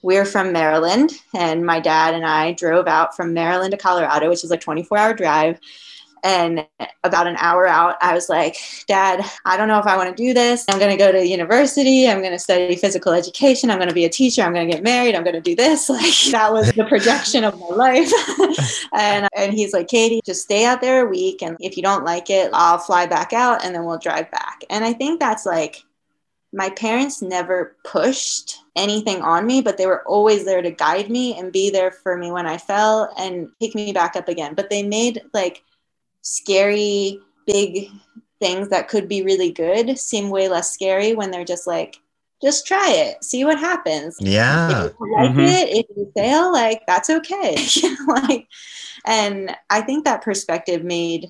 [0.02, 4.44] we're from maryland and my dad and i drove out from maryland to colorado which
[4.44, 5.58] is a 24 hour drive
[6.24, 6.66] and
[7.04, 8.56] about an hour out, I was like,
[8.86, 10.64] Dad, I don't know if I want to do this.
[10.68, 12.08] I'm going to go to university.
[12.08, 13.70] I'm going to study physical education.
[13.70, 14.42] I'm going to be a teacher.
[14.42, 15.14] I'm going to get married.
[15.14, 15.88] I'm going to do this.
[15.98, 18.12] Like that was the projection of my life.
[18.92, 21.42] and, and he's like, Katie, just stay out there a week.
[21.42, 24.62] And if you don't like it, I'll fly back out and then we'll drive back.
[24.70, 25.84] And I think that's like,
[26.52, 31.38] my parents never pushed anything on me, but they were always there to guide me
[31.38, 34.54] and be there for me when I fell and pick me back up again.
[34.54, 35.62] But they made like
[36.22, 37.88] scary, big
[38.40, 41.96] things that could be really good seem way less scary when they're just like,
[42.42, 44.16] just try it, see what happens.
[44.20, 44.86] yeah.
[44.86, 45.48] If you like Mhm.
[45.48, 47.56] it, if you fail, like that's okay.
[48.06, 48.46] like,
[49.04, 51.26] and I think that perspective made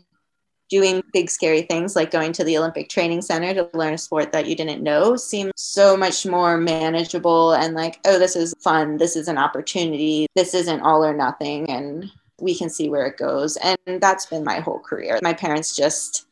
[0.69, 4.33] doing big scary things like going to the Olympic Training Center to learn a sport
[4.33, 8.97] that you didn't know seem so much more manageable and like, oh, this is fun.
[8.99, 10.27] This is an opportunity.
[10.35, 11.69] This isn't all or nothing.
[11.71, 13.57] And we can see where it goes.
[13.57, 15.19] And that's been my whole career.
[15.23, 16.27] My parents just,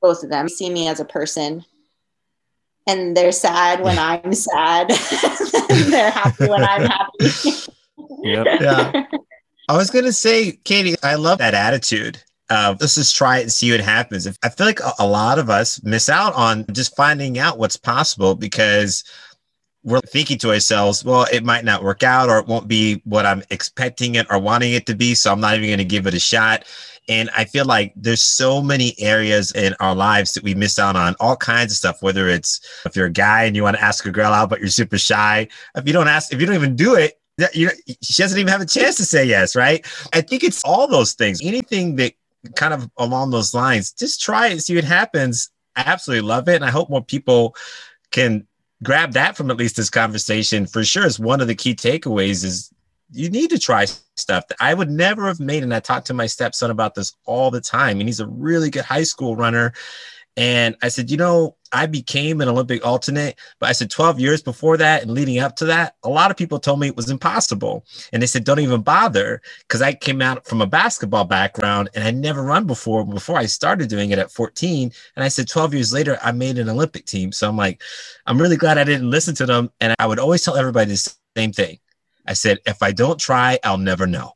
[0.00, 1.64] both of them, see me as a person.
[2.86, 4.90] And they're sad when I'm sad.
[5.68, 7.72] they're happy when I'm happy.
[8.22, 8.46] Yep.
[8.60, 9.04] Yeah.
[9.68, 12.22] I was gonna say, Katie, I love that attitude.
[12.50, 14.28] Of let's just try it and see what happens.
[14.42, 18.34] I feel like a, lot of us miss out on just finding out what's possible
[18.34, 19.02] because
[19.82, 23.24] we're thinking to ourselves, well, it might not work out or it won't be what
[23.24, 25.14] I'm expecting it or wanting it to be.
[25.14, 26.64] So I'm not even going to give it a shot.
[27.08, 30.96] And I feel like there's so many areas in our lives that we miss out
[30.96, 33.82] on all kinds of stuff, whether it's if you're a guy and you want to
[33.82, 35.46] ask a girl out, but you're super shy.
[35.76, 37.20] If you don't ask, if you don't even do it,
[37.52, 39.84] you she doesn't even have a chance to say yes, right?
[40.12, 41.40] I think it's all those things.
[41.42, 42.14] Anything that
[42.56, 45.50] kind of along those lines, just try it, see what happens.
[45.76, 46.56] I absolutely love it.
[46.56, 47.56] And I hope more people
[48.10, 48.46] can
[48.82, 52.44] grab that from at least this conversation for sure is one of the key takeaways
[52.44, 52.70] is
[53.10, 55.62] you need to try stuff that I would never have made.
[55.62, 58.00] And I talk to my stepson about this all the time.
[58.00, 59.72] And he's a really good high school runner.
[60.36, 64.42] And I said, you know, I became an Olympic alternate, but I said 12 years
[64.42, 67.10] before that and leading up to that, a lot of people told me it was
[67.10, 67.84] impossible.
[68.12, 72.04] And they said, don't even bother because I came out from a basketball background and
[72.04, 74.92] I never run before, before I started doing it at 14.
[75.16, 77.32] And I said, 12 years later, I made an Olympic team.
[77.32, 77.82] So I'm like,
[78.26, 79.70] I'm really glad I didn't listen to them.
[79.80, 81.78] And I would always tell everybody the same thing.
[82.26, 84.32] I said, if I don't try, I'll never know.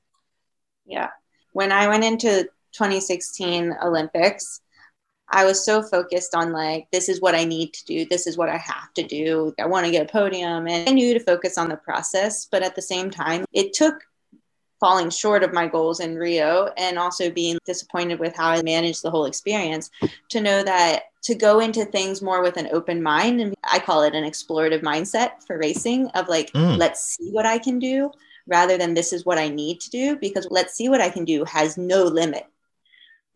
[0.87, 1.11] Yeah.
[1.53, 4.61] When I went into 2016 Olympics,
[5.31, 8.07] I was so focused on like, this is what I need to do.
[8.07, 9.55] This is what I have to do.
[9.59, 10.67] I want to get a podium.
[10.67, 12.47] And I knew to focus on the process.
[12.51, 14.03] But at the same time, it took
[14.81, 19.03] falling short of my goals in Rio and also being disappointed with how I managed
[19.03, 19.91] the whole experience
[20.31, 24.03] to know that to go into things more with an open mind and I call
[24.05, 26.77] it an explorative mindset for racing of like mm.
[26.77, 28.13] let's see what I can do
[28.47, 31.25] rather than this is what I need to do because let's see what I can
[31.25, 32.47] do has no limit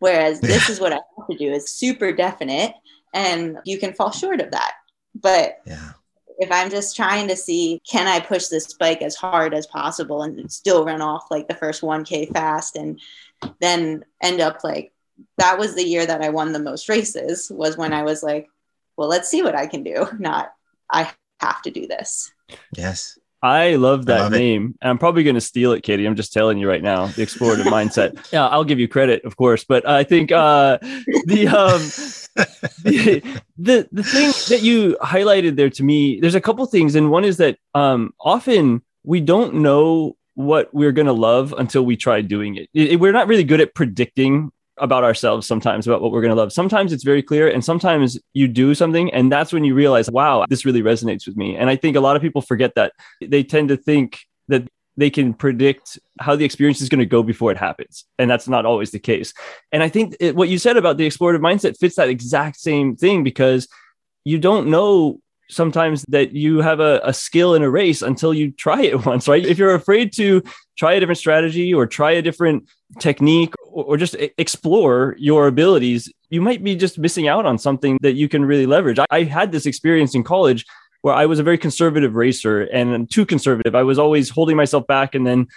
[0.03, 2.73] Whereas this is what I have to do is super definite
[3.13, 4.73] and you can fall short of that.
[5.15, 5.91] But yeah.
[6.39, 10.23] if I'm just trying to see, can I push this bike as hard as possible
[10.23, 12.99] and still run off like the first 1K fast and
[13.61, 14.91] then end up like
[15.37, 18.49] that was the year that I won the most races was when I was like,
[18.97, 20.05] well, let's see what I can do.
[20.19, 20.51] Not
[20.91, 22.29] I have to do this.
[22.75, 23.17] Yes.
[23.43, 24.75] I love that I love name.
[24.81, 26.05] And I'm probably going to steal it, Katie.
[26.05, 28.17] I'm just telling you right now, the explorative mindset.
[28.33, 30.77] Yeah, I'll give you credit, of course, but I think uh,
[31.25, 31.81] the, um,
[32.83, 33.21] the
[33.57, 37.25] the the thing that you highlighted there to me, there's a couple things, and one
[37.25, 42.21] is that um, often we don't know what we're going to love until we try
[42.21, 42.69] doing it.
[42.73, 42.99] it.
[42.99, 46.51] We're not really good at predicting about ourselves sometimes about what we're going to love.
[46.51, 50.45] Sometimes it's very clear and sometimes you do something and that's when you realize, wow,
[50.49, 51.55] this really resonates with me.
[51.55, 52.93] And I think a lot of people forget that.
[53.21, 57.23] They tend to think that they can predict how the experience is going to go
[57.23, 58.05] before it happens.
[58.19, 59.33] And that's not always the case.
[59.71, 62.95] And I think it, what you said about the explorative mindset fits that exact same
[62.95, 63.67] thing because
[64.23, 68.51] you don't know sometimes that you have a, a skill in a race until you
[68.51, 69.45] try it once, right?
[69.45, 70.41] If you're afraid to
[70.77, 72.67] try a different strategy or try a different
[72.99, 78.13] technique or, just explore your abilities, you might be just missing out on something that
[78.13, 78.99] you can really leverage.
[79.09, 80.65] I, had this experience in college
[81.01, 83.75] where I was a very conservative racer and too conservative.
[83.75, 85.47] I was always holding myself back and then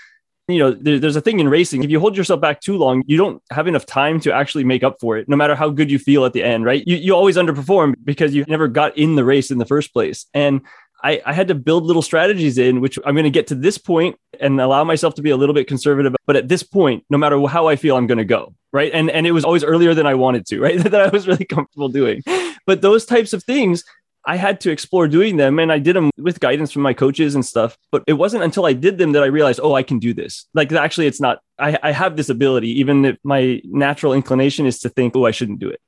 [0.49, 1.83] you know, there, there's a thing in racing.
[1.83, 4.85] If you hold yourself back too long, you don't have enough time to actually make
[4.85, 6.87] up for it, no matter how good you feel at the end, right?
[6.87, 10.27] You, you always underperform because you never got in the race in the first place.
[10.35, 10.61] And
[11.07, 13.79] I, I had to build little strategies in which I'm going to get to this
[13.79, 16.17] point and allow myself to be a little bit conservative.
[16.27, 18.55] But at this point, no matter how I feel, I'm going to go.
[18.73, 18.91] Right.
[18.93, 20.79] And, and it was always earlier than I wanted to, right?
[20.79, 22.23] that I was really comfortable doing.
[22.67, 23.85] But those types of things
[24.25, 27.37] I had to explore doing them and I did them with guidance from my coaches
[27.37, 27.79] and stuff.
[27.93, 30.47] But it wasn't until I did them that I realized, oh, I can do this.
[30.55, 34.81] Like actually, it's not, I, I have this ability, even if my natural inclination is
[34.81, 35.81] to think, oh, I shouldn't do it.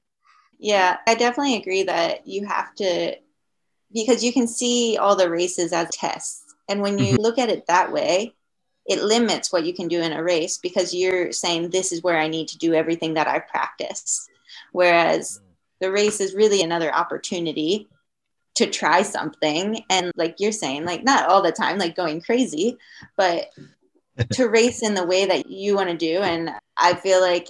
[0.60, 3.16] Yeah, I definitely agree that you have to,
[3.92, 6.44] because you can see all the races as tests.
[6.68, 7.22] And when you mm-hmm.
[7.22, 8.34] look at it that way,
[8.86, 12.18] it limits what you can do in a race because you're saying, this is where
[12.18, 14.28] I need to do everything that I practice.
[14.72, 15.40] Whereas
[15.80, 17.88] the race is really another opportunity
[18.58, 22.76] to try something and like you're saying like not all the time like going crazy
[23.16, 23.50] but
[24.32, 27.48] to race in the way that you want to do and i feel like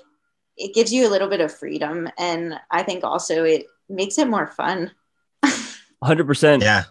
[0.58, 4.28] it gives you a little bit of freedom and i think also it makes it
[4.28, 4.90] more fun
[6.02, 6.84] 100% yeah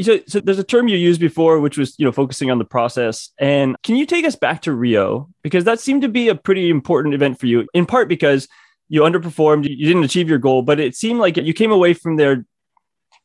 [0.00, 2.64] so, so there's a term you used before which was you know focusing on the
[2.64, 6.34] process and can you take us back to rio because that seemed to be a
[6.34, 8.48] pretty important event for you in part because
[8.88, 12.16] you underperformed you didn't achieve your goal but it seemed like you came away from
[12.16, 12.44] there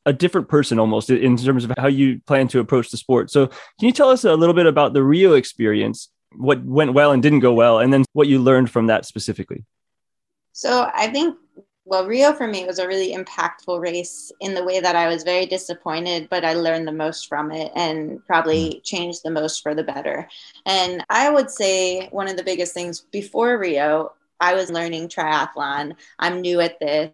[0.05, 3.31] a different person almost in terms of how you plan to approach the sport.
[3.31, 7.11] So, can you tell us a little bit about the Rio experience, what went well
[7.11, 9.63] and didn't go well, and then what you learned from that specifically?
[10.51, 11.37] So, I think,
[11.85, 15.23] well, Rio for me was a really impactful race in the way that I was
[15.23, 18.83] very disappointed, but I learned the most from it and probably mm.
[18.83, 20.29] changed the most for the better.
[20.65, 25.95] And I would say one of the biggest things before Rio, I was learning triathlon.
[26.19, 27.11] I'm new at this.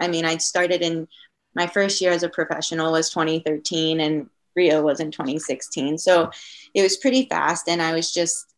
[0.00, 1.08] I mean, I started in
[1.54, 5.98] my first year as a professional was 2013 and Rio was in 2016.
[5.98, 6.30] So
[6.72, 7.68] it was pretty fast.
[7.68, 8.54] And I was just,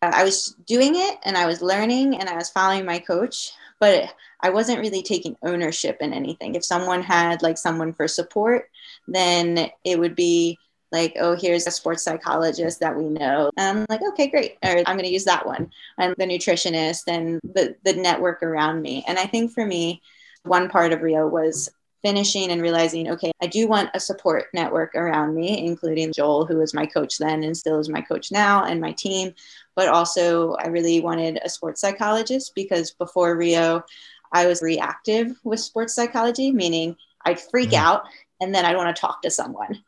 [0.00, 4.14] I was doing it and I was learning and I was following my coach, but
[4.40, 6.54] I wasn't really taking ownership in anything.
[6.54, 8.70] If someone had like someone for support,
[9.08, 10.58] then it would be
[10.92, 13.50] like, oh, here's a sports psychologist that we know.
[13.56, 14.58] And I'm like, okay, great.
[14.64, 15.70] Or I'm going to use that one.
[15.98, 19.04] And the nutritionist and the, the network around me.
[19.06, 20.02] And I think for me,
[20.42, 21.70] one part of Rio was
[22.02, 26.56] finishing and realizing, okay, I do want a support network around me, including Joel, who
[26.56, 29.34] was my coach then and still is my coach now, and my team.
[29.76, 33.82] But also, I really wanted a sports psychologist because before Rio,
[34.32, 37.84] I was reactive with sports psychology, meaning I'd freak mm-hmm.
[37.84, 38.04] out
[38.40, 39.82] and then I'd want to talk to someone.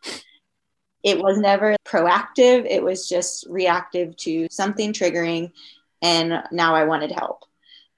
[1.03, 5.51] It was never proactive, it was just reactive to something triggering.
[6.01, 7.45] And now I wanted help.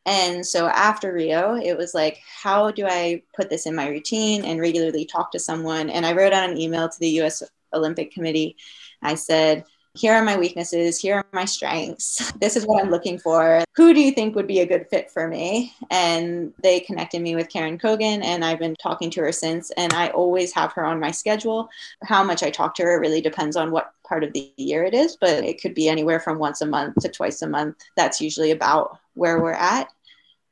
[0.06, 4.44] And so after Rio, it was like, how do I put this in my routine
[4.44, 5.88] and regularly talk to someone?
[5.90, 7.42] And I wrote out an email to the US
[7.72, 8.56] Olympic Committee.
[9.02, 9.64] I said,
[9.96, 12.32] here are my weaknesses, here are my strengths.
[12.40, 13.64] This is what I'm looking for.
[13.76, 15.72] Who do you think would be a good fit for me?
[15.90, 19.70] And they connected me with Karen Cogan, and I've been talking to her since.
[19.72, 21.68] And I always have her on my schedule.
[22.02, 24.94] How much I talk to her really depends on what part of the year it
[24.94, 27.76] is, but it could be anywhere from once a month to twice a month.
[27.96, 29.88] That's usually about where we're at.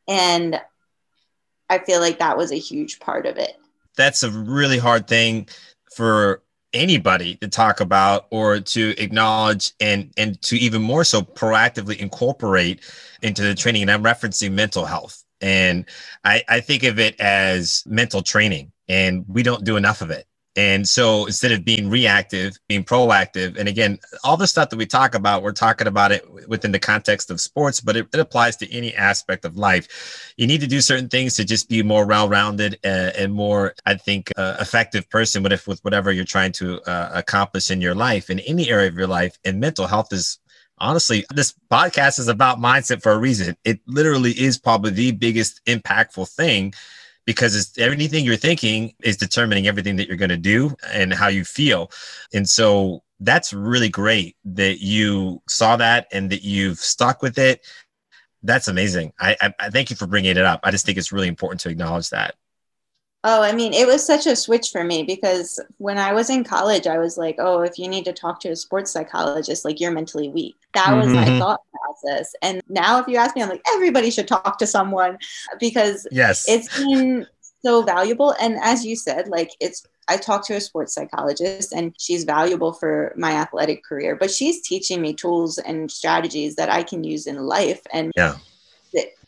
[0.09, 0.61] And
[1.69, 3.57] I feel like that was a huge part of it.
[3.97, 5.49] That's a really hard thing
[5.95, 6.43] for
[6.73, 12.81] anybody to talk about or to acknowledge and and to even more so proactively incorporate
[13.23, 13.83] into the training.
[13.83, 15.23] And i'm referencing mental health.
[15.41, 15.85] And
[16.25, 20.27] i i think of it as mental training and we don't do enough of it
[20.55, 24.85] and so instead of being reactive, being proactive, and again, all the stuff that we
[24.85, 28.57] talk about, we're talking about it within the context of sports, but it, it applies
[28.59, 30.35] to any aspect of life.
[30.37, 33.95] You need to do certain things to just be more well-rounded uh, and more, I
[33.95, 38.29] think, uh, effective person with, with whatever you're trying to uh, accomplish in your life,
[38.29, 39.39] in any area of your life.
[39.45, 40.39] And mental health is
[40.77, 43.57] honestly, this podcast is about mindset for a reason.
[43.65, 46.75] It literally is probably the biggest impactful thing
[47.25, 51.29] because it's everything you're thinking is determining everything that you're going to do and how
[51.29, 51.91] you feel.
[52.35, 57.65] And so that's really great that you saw that and that you've stuck with it.
[58.43, 59.13] That's amazing.
[59.21, 60.61] I, I, I thank you for bringing it up.
[60.65, 62.35] I just think it's really important to acknowledge that.
[63.25, 66.43] Oh, I mean, it was such a switch for me because when I was in
[66.43, 69.79] college, I was like, oh, if you need to talk to a sports psychologist, like
[69.79, 70.57] you're mentally weak.
[70.75, 70.99] That mm-hmm.
[70.99, 71.39] was my mm-hmm.
[71.39, 72.35] thought process.
[72.43, 75.19] And now, if you ask me, I'm like, everybody should talk to someone
[75.61, 77.27] because yes, it's been
[77.65, 78.35] so valuable.
[78.41, 82.73] And as you said, like it's, I talked to a sports psychologist and she's valuable
[82.73, 87.29] for my athletic career, but she's teaching me tools and strategies that I can use
[87.29, 87.83] in life.
[87.93, 88.35] And yeah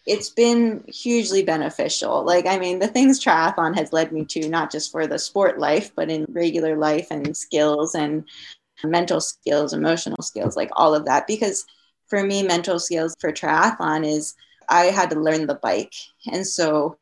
[0.07, 2.25] it's been hugely beneficial.
[2.25, 5.59] Like, I mean, the things triathlon has led me to, not just for the sport
[5.59, 8.25] life, but in regular life and skills and
[8.85, 11.27] mental skills, emotional skills, like all of that.
[11.27, 11.65] Because
[12.07, 14.35] for me, mental skills for triathlon is
[14.69, 15.95] I had to learn the bike.
[16.31, 16.99] And so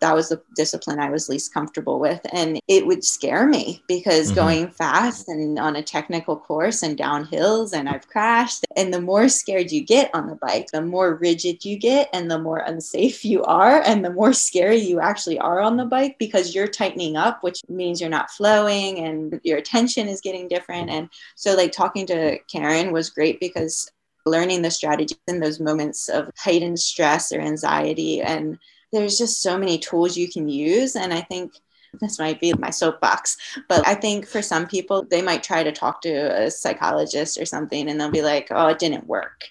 [0.00, 2.20] that was the discipline I was least comfortable with.
[2.32, 4.34] And it would scare me because mm-hmm.
[4.34, 8.66] going fast and on a technical course and down hills, and I've crashed.
[8.76, 12.30] And the more scared you get on the bike, the more rigid you get and
[12.30, 16.16] the more unsafe you are, and the more scary you actually are on the bike
[16.18, 20.90] because you're tightening up, which means you're not flowing and your attention is getting different.
[20.90, 23.90] And so, like, talking to Karen was great because
[24.26, 28.58] learning the strategies in those moments of heightened stress or anxiety and
[28.92, 30.96] there's just so many tools you can use.
[30.96, 31.52] And I think
[32.00, 33.36] this might be my soapbox,
[33.68, 37.46] but I think for some people, they might try to talk to a psychologist or
[37.46, 39.44] something and they'll be like, oh, it didn't work.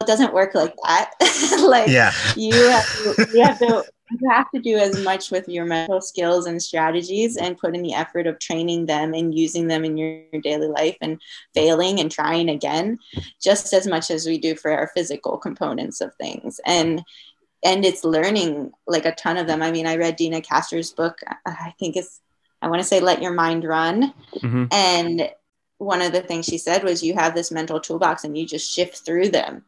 [0.00, 1.10] It doesn't work like that.
[1.66, 2.12] like yeah.
[2.36, 3.84] you have to, you have to
[4.18, 7.82] you have to do as much with your mental skills and strategies and put in
[7.82, 11.20] the effort of training them and using them in your, your, daily life and
[11.54, 12.98] failing and trying again
[13.40, 17.02] just as much as we do for our physical components of things and
[17.62, 19.62] and it's learning like a ton of them.
[19.62, 21.20] I mean, I read Deena Kastor's book.
[21.46, 22.20] I think it's,
[22.62, 24.14] I want to say, Let Your Mind Run.
[24.36, 24.64] Mm-hmm.
[24.70, 25.30] And
[25.78, 28.70] one of the things she said was, you have this mental toolbox and you just
[28.70, 29.64] shift through them.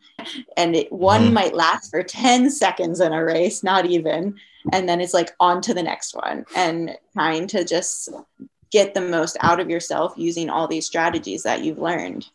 [0.56, 1.34] And it, one mm-hmm.
[1.34, 4.38] might last for 10 seconds in a race, not even.
[4.72, 8.10] And then it's like on to the next one and trying to just
[8.70, 12.26] get the most out of yourself using all these strategies that you've learned.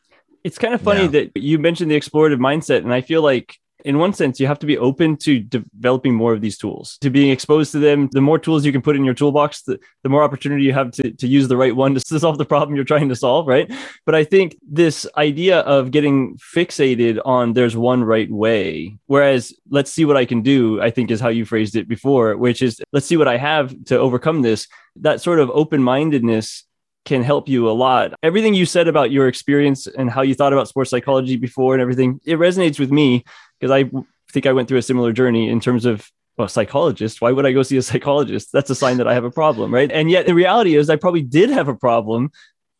[0.43, 1.07] It's kind of funny yeah.
[1.33, 2.77] that you mentioned the explorative mindset.
[2.77, 6.33] And I feel like in one sense, you have to be open to developing more
[6.33, 8.09] of these tools, to being exposed to them.
[8.11, 10.91] The more tools you can put in your toolbox, the, the more opportunity you have
[10.91, 13.71] to, to use the right one to solve the problem you're trying to solve, right?
[14.05, 19.91] But I think this idea of getting fixated on there's one right way, whereas let's
[19.91, 22.81] see what I can do, I think is how you phrased it before, which is
[22.91, 24.67] let's see what I have to overcome this.
[24.97, 26.63] That sort of open mindedness
[27.07, 28.13] can help you a lot.
[28.21, 31.81] Everything you said about your experience and how you thought about sports psychology before and
[31.81, 33.23] everything, it resonates with me
[33.59, 33.89] because I
[34.31, 37.19] think I went through a similar journey in terms of well, psychologist.
[37.19, 38.51] Why would I go see a psychologist?
[38.53, 39.91] That's a sign that I have a problem, right?
[39.91, 42.31] And yet the reality is I probably did have a problem,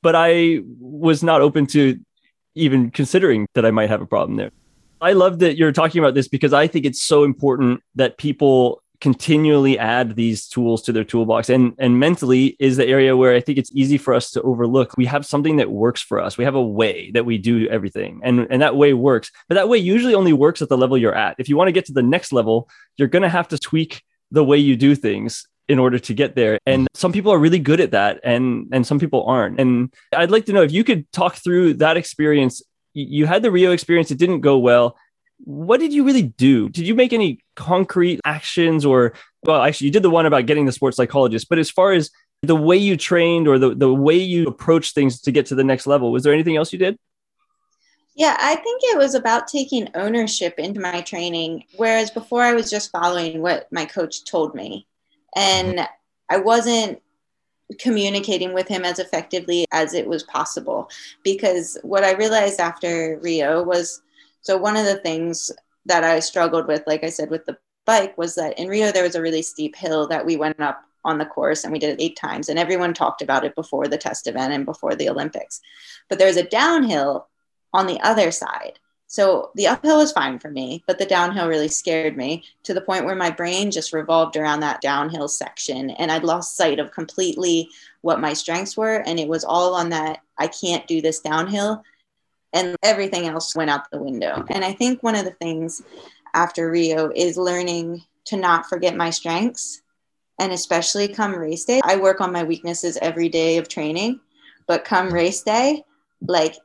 [0.04, 2.00] but I was not open to
[2.56, 4.52] even considering that I might have a problem there.
[5.00, 8.82] I love that you're talking about this because I think it's so important that people
[9.00, 11.50] continually add these tools to their toolbox.
[11.50, 14.98] And and mentally is the area where i think it's easy for us to overlook.
[14.98, 16.38] We have something that works for us.
[16.38, 19.32] We have a way that we do everything and and that way works.
[19.48, 21.36] But that way usually only works at the level you're at.
[21.38, 24.02] If you want to get to the next level you're going to have to tweak
[24.32, 26.60] the way you do things in order to get there.
[26.66, 29.60] And some people are really good at that and and some people aren't.
[29.60, 32.62] And i'd like to know if you could talk through that experience.
[32.94, 34.10] You had the rio experience.
[34.10, 34.98] It didn't go well
[35.40, 36.70] what did you really do?
[36.70, 39.14] Did you make any concrete actions or,
[39.44, 42.12] well, actually, you did the one about getting the sports psychologist, but as far as
[42.42, 45.64] the way you trained or the, the way you approached things to get to the
[45.64, 46.98] next level, was there anything else you did?
[48.16, 52.70] Yeah, I think it was about taking ownership into my training, whereas before I was
[52.70, 54.88] just following what my coach told me.
[55.36, 56.36] And mm-hmm.
[56.36, 57.00] I wasn't
[57.80, 60.90] communicating with him as effectively as it was possible
[61.24, 64.02] because what I realized after Rio was
[64.48, 65.52] so one of the things
[65.88, 69.04] that I struggled with, like I said, with the bike was that in Rio there
[69.04, 71.90] was a really steep hill that we went up on the course and we did
[71.90, 75.10] it eight times and everyone talked about it before the test event and before the
[75.10, 75.60] Olympics.
[76.08, 77.28] But there's a downhill
[77.74, 78.80] on the other side.
[79.08, 82.80] So the uphill was fine for me, but the downhill really scared me to the
[82.80, 86.94] point where my brain just revolved around that downhill section and I'd lost sight of
[86.94, 87.68] completely
[88.00, 91.84] what my strengths were and it was all on that I can't do this downhill
[92.58, 94.44] and everything else went out the window.
[94.50, 95.82] And I think one of the things
[96.34, 99.82] after Rio is learning to not forget my strengths.
[100.40, 104.20] And especially come race day, I work on my weaknesses every day of training.
[104.68, 105.84] But come race day,
[106.22, 106.56] like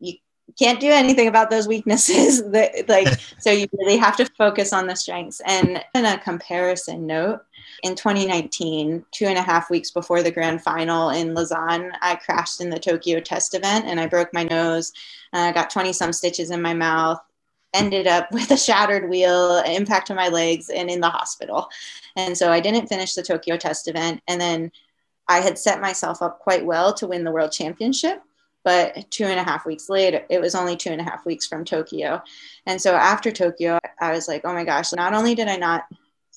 [0.00, 0.14] you
[0.58, 2.42] can't do anything about those weaknesses.
[2.88, 5.40] like, so you really have to focus on the strengths.
[5.46, 7.40] And in a comparison note,
[7.82, 12.60] in 2019, two and a half weeks before the grand final in Lausanne, I crashed
[12.60, 14.92] in the Tokyo test event and I broke my nose.
[15.32, 17.20] I uh, got 20 some stitches in my mouth,
[17.74, 21.68] ended up with a shattered wheel, impact on my legs, and in the hospital.
[22.16, 24.22] And so I didn't finish the Tokyo test event.
[24.28, 24.70] And then
[25.28, 28.22] I had set myself up quite well to win the world championship.
[28.64, 31.46] But two and a half weeks later, it was only two and a half weeks
[31.46, 32.22] from Tokyo.
[32.66, 35.84] And so after Tokyo, I was like, oh my gosh, not only did I not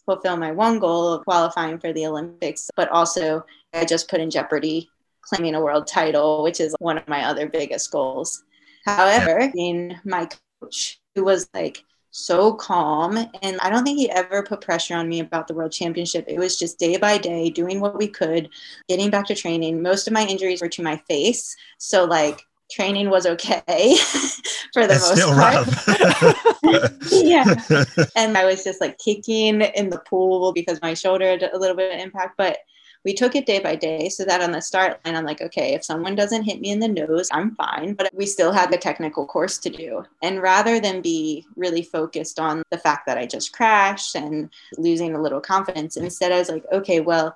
[0.06, 4.30] fulfill my one goal of qualifying for the Olympics, but also I just put in
[4.30, 4.90] jeopardy
[5.22, 8.44] claiming a world title, which is one of my other biggest goals.
[8.86, 10.30] However, in my
[10.62, 15.10] coach, who was like so calm, and I don't think he ever put pressure on
[15.10, 16.26] me about the world championship.
[16.28, 18.50] It was just day by day, doing what we could,
[18.88, 19.82] getting back to training.
[19.82, 21.56] Most of my injuries were to my face.
[21.78, 22.42] So, like,
[22.72, 23.96] training was okay
[24.74, 26.92] for the That's most part.
[27.12, 28.06] yeah.
[28.16, 31.76] And I was just like kicking in the pool because my shoulder had a little
[31.76, 32.36] bit of impact.
[32.38, 32.58] But
[33.04, 35.74] we took it day by day so that on the start line, I'm like, okay,
[35.74, 37.94] if someone doesn't hit me in the nose, I'm fine.
[37.94, 40.04] But we still had the technical course to do.
[40.24, 45.14] And rather than be really focused on the fact that I just crashed and losing
[45.14, 47.36] a little confidence, instead I was like, okay, well,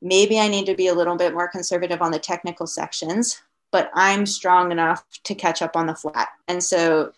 [0.00, 3.42] maybe I need to be a little bit more conservative on the technical sections
[3.74, 6.28] but I'm strong enough to catch up on the flat.
[6.46, 7.10] And so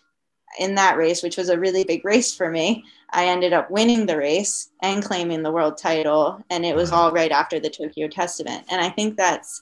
[0.57, 4.07] in that race, which was a really big race for me, I ended up winning
[4.07, 6.43] the race and claiming the world title.
[6.49, 6.99] And it was uh-huh.
[6.99, 8.65] all right after the Tokyo Test event.
[8.71, 9.61] And I think that's,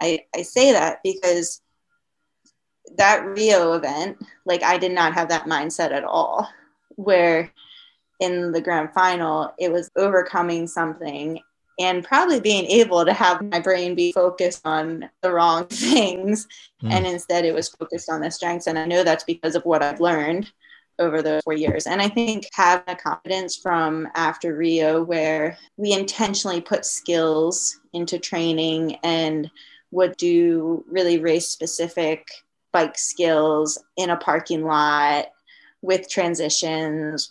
[0.00, 1.62] I, I say that because
[2.96, 6.48] that Rio event, like I did not have that mindset at all.
[6.94, 7.50] Where
[8.20, 11.40] in the grand final, it was overcoming something
[11.78, 16.46] and probably being able to have my brain be focused on the wrong things.
[16.82, 16.92] Mm.
[16.92, 18.66] and instead it was focused on the strengths.
[18.66, 20.50] And i know that's because of what i've learned
[20.98, 21.86] over those four years.
[21.86, 28.18] And i think having a confidence from after rio where we intentionally put skills into
[28.18, 29.50] training and
[29.90, 32.28] would do really race specific
[32.72, 35.26] bike skills in a parking lot
[35.80, 37.30] with transitions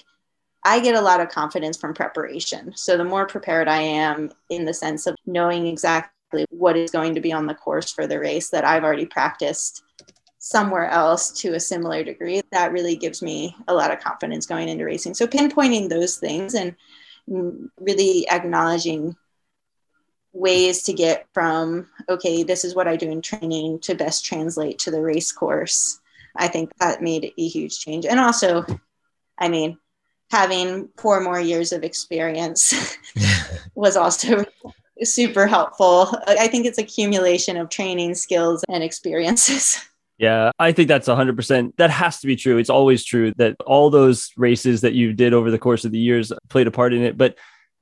[0.66, 2.74] I get a lot of confidence from preparation.
[2.76, 7.14] So the more prepared I am in the sense of knowing exactly what is going
[7.14, 9.84] to be on the course for the race that I've already practiced
[10.40, 14.68] somewhere else to a similar degree, that really gives me a lot of confidence going
[14.68, 15.14] into racing.
[15.14, 16.76] So pinpointing those things and
[17.28, 19.16] really acknowledging
[20.34, 24.78] ways to get from okay this is what i do in training to best translate
[24.78, 26.02] to the race course
[26.36, 28.66] i think that made a huge change and also
[29.40, 29.78] i mean
[30.32, 32.98] having four more years of experience
[33.76, 34.44] was also
[35.04, 36.10] super helpful.
[36.28, 39.80] I think it's accumulation of training skills and experiences.
[40.18, 41.76] Yeah, I think that's 100%.
[41.76, 42.58] That has to be true.
[42.58, 46.00] It's always true that all those races that you did over the course of the
[46.00, 47.18] years played a part in it.
[47.18, 47.38] But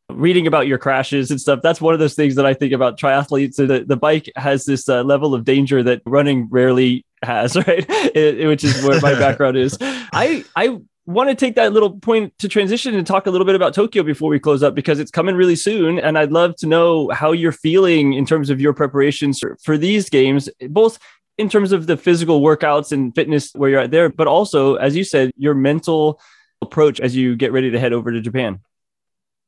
[0.10, 3.00] reading about your crashes and stuff, that's one of those things that I think about
[3.00, 3.58] triathletes.
[3.58, 7.86] The, the bike has this uh, level of danger that running rarely has, right?
[7.88, 9.78] It, it, which is where my background is.
[9.80, 13.56] I, I want to take that little point to transition and talk a little bit
[13.56, 16.00] about Tokyo before we close up because it's coming really soon.
[16.00, 19.78] And I'd love to know how you're feeling in terms of your preparations for, for
[19.78, 21.00] these games, both
[21.38, 24.96] in terms of the physical workouts and fitness where you're at there, but also, as
[24.96, 26.22] you said, your mental
[26.62, 28.60] approach as you get ready to head over to Japan.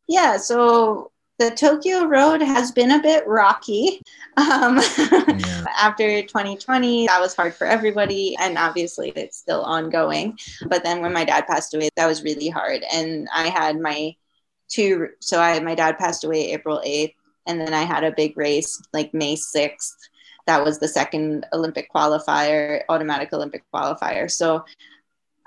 [0.07, 4.01] Yeah, so the Tokyo road has been a bit rocky.
[4.37, 5.65] Um, yeah.
[5.77, 8.35] After 2020, that was hard for everybody.
[8.39, 10.37] And obviously, it's still ongoing.
[10.67, 12.83] But then when my dad passed away, that was really hard.
[12.91, 14.15] And I had my
[14.67, 17.13] two, so I my dad passed away April 8th.
[17.47, 19.93] And then I had a big race like May 6th
[20.45, 24.29] that was the second Olympic qualifier, automatic Olympic qualifier.
[24.29, 24.65] So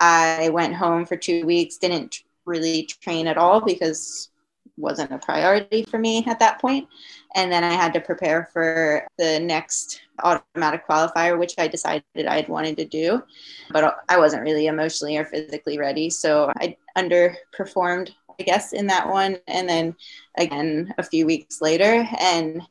[0.01, 4.31] I went home for two weeks, didn't really train at all because
[4.79, 6.89] wasn't a priority for me at that point.
[7.35, 12.45] And then I had to prepare for the next automatic qualifier, which I decided I
[12.49, 13.23] wanted to do,
[13.71, 16.11] but I wasn't really emotionally or physically ready.
[16.11, 19.39] So I underperformed, I guess, in that one.
[19.47, 19.95] And then
[20.37, 22.63] again, a few weeks later, and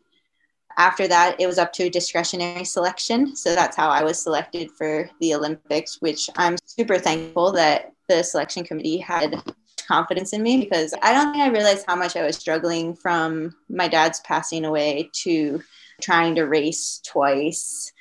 [0.78, 3.36] after that, it was up to a discretionary selection.
[3.36, 8.24] So that's how I was selected for the Olympics, which I'm super thankful that the
[8.24, 9.42] selection committee had
[9.88, 13.56] confidence in me because I don't think I realized how much I was struggling from
[13.70, 15.62] my dad's passing away to
[16.02, 17.92] trying to race twice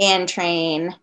[0.00, 0.94] and train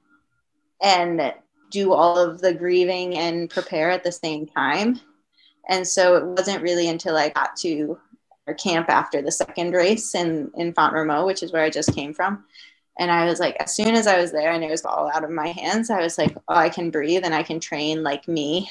[0.81, 1.33] and
[1.71, 4.99] do all of the grieving and prepare at the same time.
[5.67, 7.99] And so it wasn't really until I got to
[8.47, 12.13] our camp after the second race in in Font which is where I just came
[12.13, 12.45] from.
[12.97, 15.23] And I was like, as soon as I was there and it was all out
[15.23, 18.27] of my hands, I was like, oh, I can breathe and I can train like
[18.27, 18.69] me.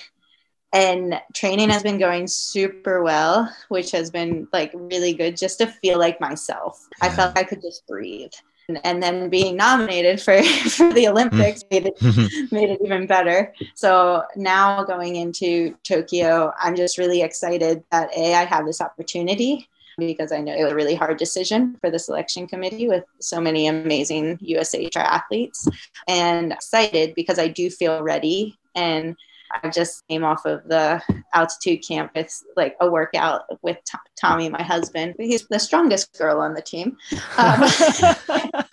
[0.73, 5.67] And training has been going super well, which has been like really good just to
[5.67, 6.87] feel like myself.
[7.01, 8.33] I felt I could just breathe.
[8.69, 12.55] And, and then being nominated for, for the Olympics made it, mm-hmm.
[12.55, 13.55] made it even better.
[13.75, 19.69] So now going into Tokyo, I'm just really excited that A, I have this opportunity
[19.97, 23.41] because I know it was a really hard decision for the selection committee with so
[23.41, 25.67] many amazing USA triathletes.
[26.07, 28.59] And excited because I do feel ready.
[28.75, 29.17] And
[29.51, 34.63] I just came off of the altitude campus, like a workout with T- Tommy, my
[34.63, 35.15] husband.
[35.19, 36.97] He's the strongest girl on the team.
[37.37, 37.63] Um,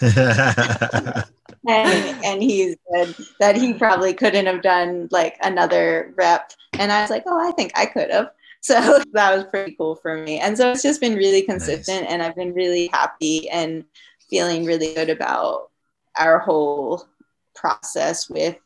[1.67, 6.51] and, and he said that he probably couldn't have done like another rep.
[6.73, 8.31] And I was like, oh, I think I could have.
[8.61, 10.39] So that was pretty cool for me.
[10.39, 12.11] And so it's just been really consistent nice.
[12.11, 13.85] and I've been really happy and
[14.29, 15.69] feeling really good about
[16.17, 17.07] our whole
[17.53, 18.57] process with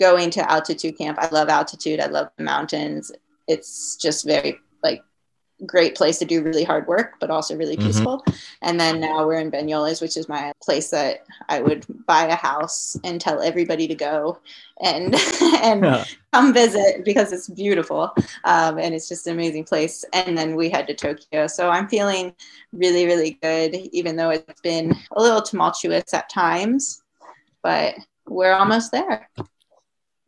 [0.00, 1.18] going to altitude camp.
[1.20, 2.00] I love altitude.
[2.00, 3.12] I love the mountains.
[3.46, 5.02] It's just very like
[5.66, 7.86] great place to do really hard work, but also really mm-hmm.
[7.86, 8.18] peaceful.
[8.20, 8.36] Mm-hmm.
[8.62, 12.34] And then now we're in Banyoles, which is my place that I would buy a
[12.34, 14.38] house and tell everybody to go
[14.82, 15.14] and
[15.62, 16.04] and yeah.
[16.32, 18.12] come visit because it's beautiful
[18.44, 20.04] um, and it's just an amazing place.
[20.12, 22.34] And then we head to Tokyo, so I'm feeling
[22.72, 27.02] really really good, even though it's been a little tumultuous at times,
[27.62, 27.94] but
[28.26, 29.28] we're almost there.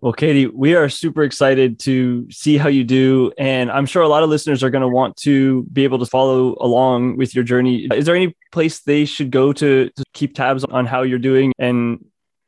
[0.02, 3.32] Well, Katie, we are super excited to see how you do.
[3.38, 6.06] And I'm sure a lot of listeners are going to want to be able to
[6.06, 7.86] follow along with your journey.
[7.94, 11.52] Is there any place they should go to, to keep tabs on how you're doing
[11.56, 12.04] and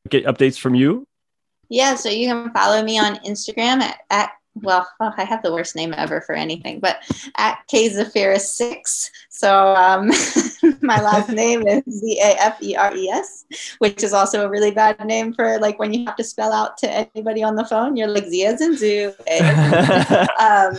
[0.09, 1.07] get updates from you?
[1.69, 5.53] Yeah, so you can follow me on Instagram at, at well, oh, I have the
[5.53, 7.03] worst name ever for anything, but
[7.37, 9.11] at K Zaferes six.
[9.29, 10.09] So um,
[10.81, 13.45] my last name is Z A F E R E S,
[13.79, 16.79] which is also a really bad name for like when you have to spell out
[16.79, 17.97] to anybody on the phone.
[17.97, 19.13] You're like Z as in zoo.
[20.41, 20.77] um,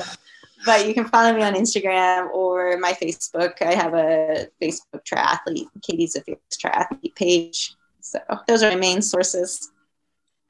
[0.66, 3.62] but you can follow me on Instagram or my Facebook.
[3.62, 7.76] I have a Facebook triathlete, Katie Zaferes triathlete page.
[8.00, 9.72] So those are my main sources.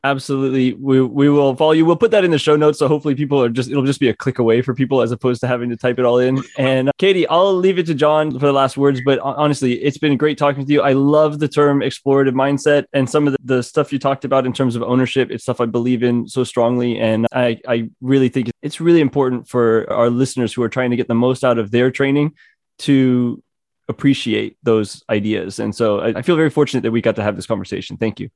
[0.06, 0.74] Absolutely.
[0.74, 1.84] We we will follow you.
[1.84, 2.78] We'll put that in the show notes.
[2.78, 5.42] So hopefully people are just it'll just be a click away for people as opposed
[5.42, 6.44] to having to type it all in.
[6.58, 9.02] And uh, Katie, I'll leave it to John for the last words.
[9.04, 10.82] But honestly, it's been great talking to you.
[10.82, 14.46] I love the term explorative mindset and some of the, the stuff you talked about
[14.46, 15.32] in terms of ownership.
[15.32, 17.00] It's stuff I believe in so strongly.
[17.00, 20.96] And I, I really think it's really important for our listeners who are trying to
[20.96, 22.34] get the most out of their training
[22.80, 23.44] to
[23.88, 25.60] appreciate those ideas.
[25.60, 27.98] And so I, I feel very fortunate that we got to have this conversation.
[27.98, 28.30] Thank you.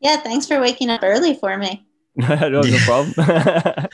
[0.00, 1.86] Yeah, thanks for waking up early for me.
[2.16, 3.14] no, no problem.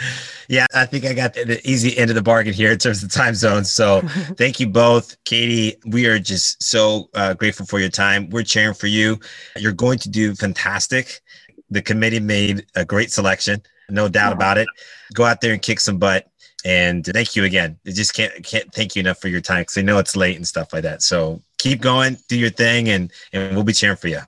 [0.48, 3.02] yeah, I think I got the, the, easy end of the bargain here in terms
[3.02, 3.70] of time zones.
[3.70, 4.00] So
[4.38, 5.22] thank you both.
[5.24, 8.30] Katie, we are just so uh, grateful for your time.
[8.30, 9.20] We're cheering for you.
[9.56, 11.20] You're going to do fantastic.
[11.68, 14.68] The committee made a great selection, no doubt about it.
[15.14, 16.26] Go out there and kick some butt.
[16.64, 17.78] And thank you again.
[17.86, 20.36] I just can't can't thank you enough for your time because I know it's late
[20.36, 21.02] and stuff like that.
[21.02, 24.20] So keep going, do your thing, and and we'll be cheering for you.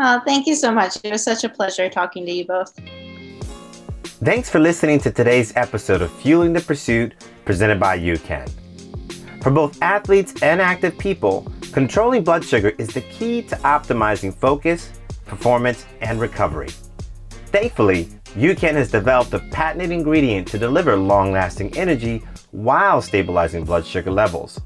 [0.00, 0.96] Oh, thank you so much.
[1.04, 2.74] It was such a pleasure talking to you both.
[4.24, 7.14] Thanks for listening to today's episode of Fueling the Pursuit
[7.44, 8.50] presented by UCAN.
[9.40, 14.90] For both athletes and active people, controlling blood sugar is the key to optimizing focus,
[15.26, 16.70] performance, and recovery.
[17.52, 22.20] Thankfully, UCAN has developed a patented ingredient to deliver long lasting energy
[22.50, 24.60] while stabilizing blood sugar levels.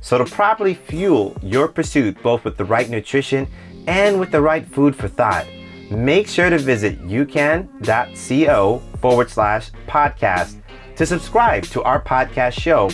[0.00, 3.48] So, to properly fuel your pursuit both with the right nutrition
[3.88, 5.46] and with the right food for thought,
[5.90, 10.60] make sure to visit ucan.co forward slash podcast
[10.94, 12.90] to subscribe to our podcast show,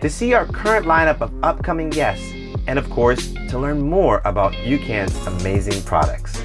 [0.00, 2.32] to see our current lineup of upcoming guests,
[2.68, 6.40] and of course, to learn more about UCAN's amazing products.